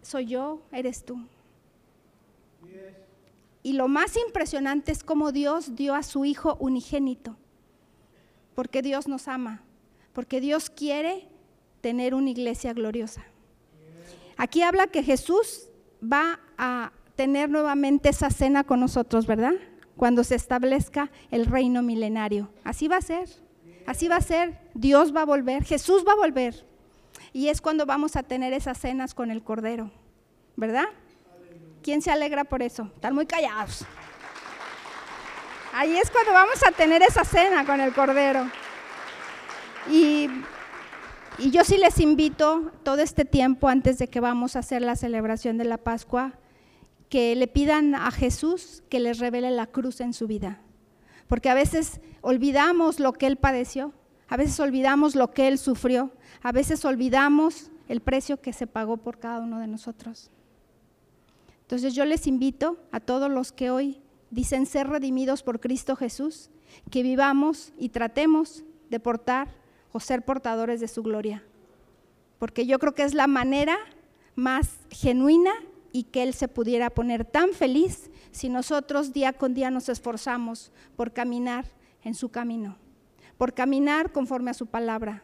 soy 0.03 0.27
yo, 0.27 0.61
eres 0.71 1.05
tú. 1.05 1.19
Y 3.63 3.73
lo 3.73 3.89
más 3.89 4.15
impresionante 4.19 4.93
es 4.93 5.03
cómo 5.03 5.33
Dios 5.33 5.75
dio 5.75 5.95
a 5.95 6.03
su 6.03 6.27
Hijo 6.27 6.57
unigénito 6.61 7.37
porque 8.55 8.83
Dios 8.83 9.09
nos 9.09 9.29
ama, 9.29 9.63
porque 10.13 10.41
Dios 10.41 10.71
quiere 10.71 11.29
tener 11.81 12.15
una 12.15 12.31
iglesia 12.31 12.73
gloriosa. 12.73 13.25
Aquí 14.37 14.63
habla 14.63 14.87
que 14.87 15.03
Jesús 15.03 15.69
va 16.03 16.41
a 16.59 16.93
tener 17.17 17.51
nuevamente 17.51 18.09
esa 18.09 18.31
cena 18.31 18.65
con 18.65 18.81
nosotros, 18.81 19.27
¿verdad? 19.27 19.55
Cuando 19.97 20.25
se 20.25 20.35
establezca 20.35 21.11
el 21.31 21.47
reino 21.47 21.83
milenario. 21.83 22.51
Así 22.65 22.89
va 22.89 22.97
a 22.97 23.03
ser, 23.03 23.29
así 23.87 24.09
va 24.09 24.17
a 24.17 24.21
ser. 24.21 24.59
Dios 24.75 25.15
va 25.15 25.23
a 25.23 25.27
volver, 25.27 25.65
Jesús 25.65 26.05
va 26.07 26.13
a 26.13 26.17
volver. 26.17 26.67
Y 27.33 27.49
es 27.49 27.61
cuando 27.61 27.87
vamos 27.87 28.17
a 28.17 28.23
tener 28.23 28.53
esas 28.53 28.79
cenas 28.79 29.15
con 29.15 29.31
el 29.31 29.43
Cordero, 29.43 29.91
¿verdad? 30.57 30.87
¿Quién 31.83 32.01
se 32.01 32.11
alegra 32.11 32.45
por 32.45 32.63
eso? 32.63 32.91
Están 32.95 33.15
muy 33.15 33.27
callados. 33.27 33.85
Ahí 35.77 35.97
es 35.97 36.09
cuando 36.09 36.33
vamos 36.33 36.63
a 36.65 36.71
tener 36.71 37.03
esa 37.03 37.25
cena 37.25 37.67
con 37.67 37.81
el 37.81 37.93
Cordero. 37.93 38.49
Y, 39.91 40.29
yo 41.51 41.65
sí 41.65 41.79
les 41.79 41.99
invito 41.99 42.71
todo 42.85 42.99
este 42.99 43.25
tiempo 43.25 43.67
antes 43.67 43.99
de 43.99 44.07
que 44.07 44.21
vamos 44.21 44.55
a 44.55 44.61
hacer 44.61 44.83
la 44.83 44.95
celebración 44.95 45.59
de 45.59 45.65
la 45.65 45.79
Pascua, 45.79 46.35
que 47.09 47.35
le 47.35 47.49
pidan 47.49 47.97
a 47.97 48.13
Jesús 48.13 48.85
que 48.89 49.01
les 49.01 49.19
revele 49.19 49.51
la 49.51 49.67
cruz 49.67 50.01
en 50.01 50.13
su 50.13 50.29
vida. 50.29 50.61
Porque 51.27 51.51
a 51.51 51.55
veces 51.55 52.01
olvidamos 52.21 53.01
lo 53.01 53.13
que 53.13 53.27
Él 53.27 53.37
padeció, 53.37 53.93
a 54.29 54.37
veces 54.37 54.61
olvidamos 54.61 55.17
lo 55.17 55.33
que 55.33 55.49
Él 55.49 55.59
sufrió, 55.59 56.13
a 56.41 56.53
veces 56.53 56.85
olvidamos 56.85 57.73
el 57.89 58.01
precio 58.01 58.41
que 58.41 58.53
se 58.53 58.69
pagó 58.69 58.99
por 58.99 59.19
cada 59.19 59.41
uno 59.41 59.59
de 59.59 59.67
nosotros. 59.67 60.31
Entonces 61.63 61.97
yo 61.97 62.05
les 62.05 62.29
invito 62.29 62.79
a 62.93 63.01
todos 63.01 63.29
los 63.29 63.51
que 63.51 63.71
hoy 63.71 64.04
dicen 64.35 64.67
ser 64.67 64.89
redimidos 64.89 65.43
por 65.43 65.61
Cristo 65.61 65.97
Jesús, 65.97 66.51
que 66.91 67.03
vivamos 67.03 67.73
y 67.79 67.91
tratemos 67.91 68.65
de 68.91 69.01
portar 69.01 69.49
o 69.93 70.01
ser 70.01 70.25
portadores 70.25 70.81
de 70.81 70.89
su 70.89 71.03
gloria. 71.03 71.45
Porque 72.39 72.67
yo 72.67 72.79
creo 72.79 72.95
que 72.95 73.05
es 73.05 73.15
la 73.15 73.29
manera 73.29 73.79
más 74.35 74.79
genuina 74.91 75.53
y 75.93 76.05
que 76.05 76.25
Él 76.25 76.35
se 76.35 76.49
pudiera 76.49 76.91
poner 76.91 77.25
tan 77.25 77.53
feliz 77.53 78.11
si 78.33 78.49
nosotros 78.49 79.13
día 79.13 79.33
con 79.33 79.55
día 79.55 79.71
nos 79.71 79.89
esforzamos 79.89 80.73
por 80.97 81.13
caminar 81.13 81.67
en 82.03 82.15
su 82.15 82.31
camino, 82.31 82.77
por 83.39 83.55
caminar 83.55 84.11
conforme 84.11 84.51
a 84.51 84.55
su 84.55 84.67
palabra. 84.67 85.23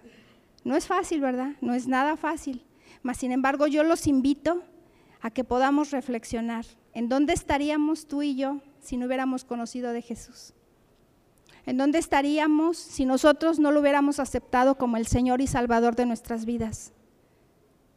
No 0.62 0.76
es 0.76 0.86
fácil, 0.86 1.20
¿verdad? 1.20 1.56
No 1.60 1.74
es 1.74 1.88
nada 1.88 2.16
fácil. 2.16 2.64
Mas, 3.02 3.16
sin 3.16 3.32
embargo, 3.32 3.66
yo 3.66 3.82
los 3.82 4.06
invito 4.06 4.62
a 5.20 5.30
que 5.30 5.42
podamos 5.42 5.90
reflexionar 5.90 6.64
en 6.94 7.08
dónde 7.08 7.32
estaríamos 7.32 8.06
tú 8.06 8.22
y 8.22 8.36
yo 8.36 8.60
si 8.90 8.96
no 8.96 9.06
hubiéramos 9.06 9.44
conocido 9.44 9.92
de 9.92 10.02
Jesús. 10.02 10.52
¿En 11.64 11.76
dónde 11.76 12.00
estaríamos 12.00 12.76
si 12.76 13.04
nosotros 13.04 13.60
no 13.60 13.70
lo 13.70 13.78
hubiéramos 13.78 14.18
aceptado 14.18 14.74
como 14.74 14.96
el 14.96 15.06
Señor 15.06 15.40
y 15.40 15.46
Salvador 15.46 15.94
de 15.94 16.06
nuestras 16.06 16.44
vidas? 16.44 16.92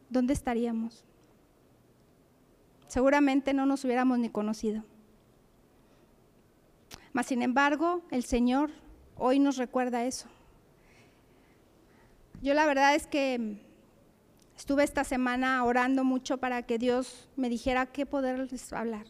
¿Dónde 0.08 0.34
estaríamos? 0.34 1.04
Seguramente 2.86 3.54
no 3.54 3.66
nos 3.66 3.84
hubiéramos 3.84 4.20
ni 4.20 4.28
conocido. 4.28 4.84
Mas, 7.12 7.26
sin 7.26 7.42
embargo, 7.42 8.02
el 8.12 8.22
Señor 8.22 8.70
hoy 9.16 9.40
nos 9.40 9.56
recuerda 9.56 10.04
eso. 10.04 10.28
Yo 12.40 12.54
la 12.54 12.66
verdad 12.66 12.94
es 12.94 13.08
que 13.08 13.60
estuve 14.56 14.84
esta 14.84 15.02
semana 15.02 15.64
orando 15.64 16.04
mucho 16.04 16.38
para 16.38 16.62
que 16.62 16.78
Dios 16.78 17.28
me 17.34 17.48
dijera 17.48 17.86
qué 17.86 18.06
poderles 18.06 18.72
hablar, 18.72 19.06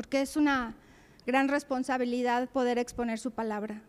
porque 0.00 0.22
es 0.22 0.36
una 0.38 0.74
gran 1.26 1.48
responsabilidad 1.48 2.48
poder 2.48 2.78
exponer 2.78 3.18
su 3.18 3.32
palabra. 3.32 3.82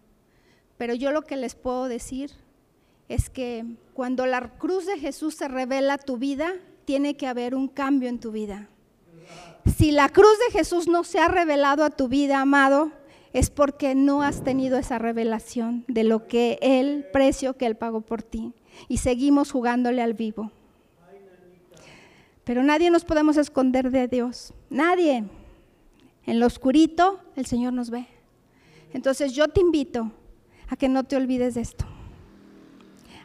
Pero 0.78 0.94
yo 0.94 1.14
lo 1.14 1.22
que 1.22 1.38
les 1.38 1.56
puedo 1.56 1.88
decir 1.88 2.32
es 3.08 3.30
que 3.30 3.64
cuando 3.94 4.26
la 4.26 4.50
cruz 4.58 4.86
de 4.86 5.00
Jesús 5.00 5.36
se 5.36 5.48
revela 5.48 5.98
tu 5.98 6.18
vida, 6.18 6.52
tiene 6.84 7.16
que 7.16 7.28
haber 7.28 7.56
un 7.56 7.70
cambio 7.70 8.10
en 8.10 8.20
tu 8.20 8.34
vida. 8.34 8.68
Si 9.78 9.92
la 9.92 10.10
cruz 10.10 10.38
de 10.48 10.52
Jesús 10.52 10.90
no 10.90 11.06
se 11.06 11.20
ha 11.20 11.30
revelado 11.30 11.86
a 11.86 11.92
tu 11.92 12.10
vida, 12.10 12.42
amado, 12.42 12.92
es 13.32 13.50
porque 13.50 13.96
no 13.96 14.22
has 14.22 14.44
tenido 14.44 14.78
esa 14.78 15.00
revelación 15.00 15.86
de 15.88 16.04
lo 16.04 16.28
que 16.28 16.60
el 16.62 17.06
precio 17.14 17.56
que 17.56 17.68
Él 17.68 17.78
pagó 17.78 18.02
por 18.02 18.22
ti. 18.22 18.52
Y 18.90 18.98
seguimos 18.98 19.50
jugándole 19.50 20.02
al 20.02 20.14
vivo. 20.14 20.52
Pero 22.44 22.64
nadie 22.64 22.92
nos 22.92 23.06
podemos 23.06 23.38
esconder 23.38 23.92
de 23.92 24.10
Dios. 24.10 24.54
Nadie. 24.70 25.24
En 26.26 26.40
lo 26.40 26.46
oscurito 26.46 27.20
el 27.36 27.46
Señor 27.46 27.74
nos 27.74 27.90
ve. 27.90 28.08
Entonces 28.94 29.34
yo 29.34 29.48
te 29.48 29.62
invito 29.62 30.12
a 30.68 30.76
que 30.76 30.90
no 30.90 31.04
te 31.04 31.16
olvides 31.16 31.56
de 31.56 31.62
esto. 31.62 31.86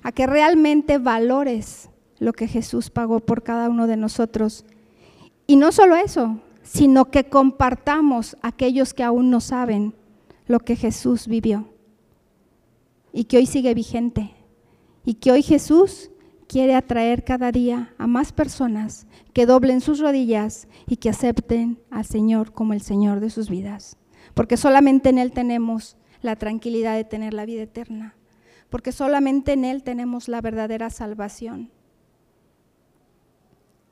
A 0.02 0.12
que 0.12 0.26
realmente 0.26 0.98
valores 0.98 1.90
lo 2.18 2.32
que 2.32 2.48
Jesús 2.48 2.90
pagó 2.90 3.20
por 3.20 3.42
cada 3.42 3.68
uno 3.68 3.86
de 3.86 3.96
nosotros. 3.96 4.64
Y 5.46 5.56
no 5.56 5.72
solo 5.72 5.96
eso, 5.96 6.40
sino 6.62 7.10
que 7.10 7.24
compartamos 7.24 8.36
aquellos 8.42 8.94
que 8.94 9.04
aún 9.04 9.30
no 9.30 9.40
saben 9.40 9.94
lo 10.46 10.60
que 10.60 10.76
Jesús 10.76 11.26
vivió 11.26 11.68
y 13.12 13.24
que 13.24 13.38
hoy 13.38 13.46
sigue 13.46 13.74
vigente 13.74 14.34
y 15.04 15.14
que 15.14 15.32
hoy 15.32 15.42
Jesús 15.42 16.10
quiere 16.48 16.74
atraer 16.74 17.24
cada 17.24 17.52
día 17.52 17.94
a 17.98 18.06
más 18.06 18.32
personas 18.32 19.06
que 19.32 19.46
doblen 19.46 19.80
sus 19.80 19.98
rodillas 20.00 20.68
y 20.86 20.96
que 20.96 21.10
acepten 21.10 21.78
al 21.90 22.04
Señor 22.04 22.52
como 22.52 22.72
el 22.72 22.80
Señor 22.80 23.20
de 23.20 23.30
sus 23.30 23.50
vidas. 23.50 23.96
Porque 24.34 24.56
solamente 24.56 25.08
en 25.08 25.18
Él 25.18 25.32
tenemos 25.32 25.96
la 26.22 26.36
tranquilidad 26.36 26.94
de 26.96 27.04
tener 27.04 27.34
la 27.34 27.46
vida 27.46 27.62
eterna. 27.62 28.14
Porque 28.70 28.92
solamente 28.92 29.52
en 29.52 29.64
Él 29.64 29.82
tenemos 29.82 30.28
la 30.28 30.40
verdadera 30.40 30.90
salvación. 30.90 31.70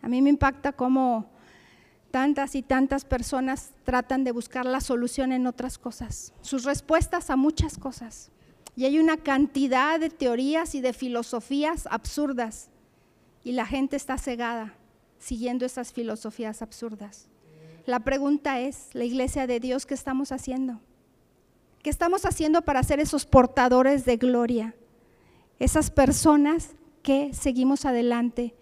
A 0.02 0.08
mí 0.08 0.20
me 0.20 0.30
impacta 0.30 0.72
cómo 0.72 1.30
tantas 2.10 2.54
y 2.54 2.62
tantas 2.62 3.04
personas 3.04 3.72
tratan 3.84 4.22
de 4.22 4.32
buscar 4.32 4.66
la 4.66 4.80
solución 4.80 5.32
en 5.32 5.46
otras 5.46 5.78
cosas, 5.78 6.32
sus 6.42 6.64
respuestas 6.64 7.30
a 7.30 7.36
muchas 7.36 7.76
cosas. 7.78 8.30
Y 8.76 8.84
hay 8.84 8.98
una 8.98 9.16
cantidad 9.16 10.00
de 10.00 10.10
teorías 10.10 10.74
y 10.74 10.80
de 10.80 10.92
filosofías 10.92 11.86
absurdas. 11.90 12.70
Y 13.44 13.52
la 13.52 13.66
gente 13.66 13.96
está 13.96 14.18
cegada 14.18 14.74
siguiendo 15.18 15.64
esas 15.64 15.92
filosofías 15.92 16.60
absurdas. 16.60 17.28
La 17.86 18.00
pregunta 18.00 18.60
es, 18.60 18.88
la 18.92 19.04
iglesia 19.04 19.46
de 19.46 19.60
Dios, 19.60 19.86
¿qué 19.86 19.94
estamos 19.94 20.32
haciendo? 20.32 20.80
¿Qué 21.82 21.90
estamos 21.90 22.24
haciendo 22.24 22.62
para 22.62 22.82
ser 22.82 23.00
esos 23.00 23.26
portadores 23.26 24.04
de 24.04 24.16
gloria? 24.16 24.74
Esas 25.58 25.90
personas 25.90 26.74
que 27.02 27.32
seguimos 27.34 27.84
adelante 27.84 28.54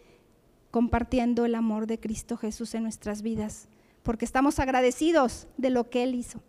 compartiendo 0.72 1.44
el 1.44 1.54
amor 1.54 1.86
de 1.86 2.00
Cristo 2.00 2.36
Jesús 2.36 2.74
en 2.74 2.82
nuestras 2.82 3.22
vidas, 3.22 3.68
porque 4.02 4.24
estamos 4.24 4.58
agradecidos 4.58 5.46
de 5.56 5.70
lo 5.70 5.88
que 5.88 6.02
Él 6.02 6.14
hizo, 6.14 6.40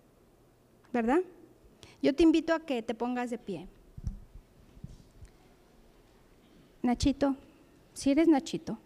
¿verdad? 0.91 1.19
Yo 2.03 2.13
te 2.13 2.21
invito 2.21 2.53
a 2.53 2.59
que 2.59 2.83
te 2.83 2.93
pongas 2.93 3.29
de 3.29 3.37
pie. 3.37 3.65
Nachito, 6.81 7.37
si 7.93 8.11
eres 8.11 8.27
Nachito. 8.27 8.77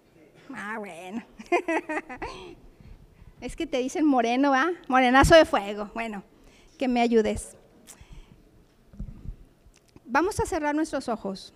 Ah, 0.54 0.76
bueno. 0.78 1.24
es 3.42 3.56
que 3.56 3.66
te 3.66 3.80
dicen 3.80 4.06
moreno, 4.06 4.52
¿va? 4.52 4.68
Morenazo 4.88 5.34
de 5.34 5.46
fuego. 5.46 5.90
Bueno, 5.96 6.24
que 6.78 6.88
me 6.88 7.02
ayudes. 7.02 7.58
Vamos 10.06 10.40
a 10.40 10.46
cerrar 10.46 10.76
nuestros 10.76 11.10
ojos. 11.10 11.56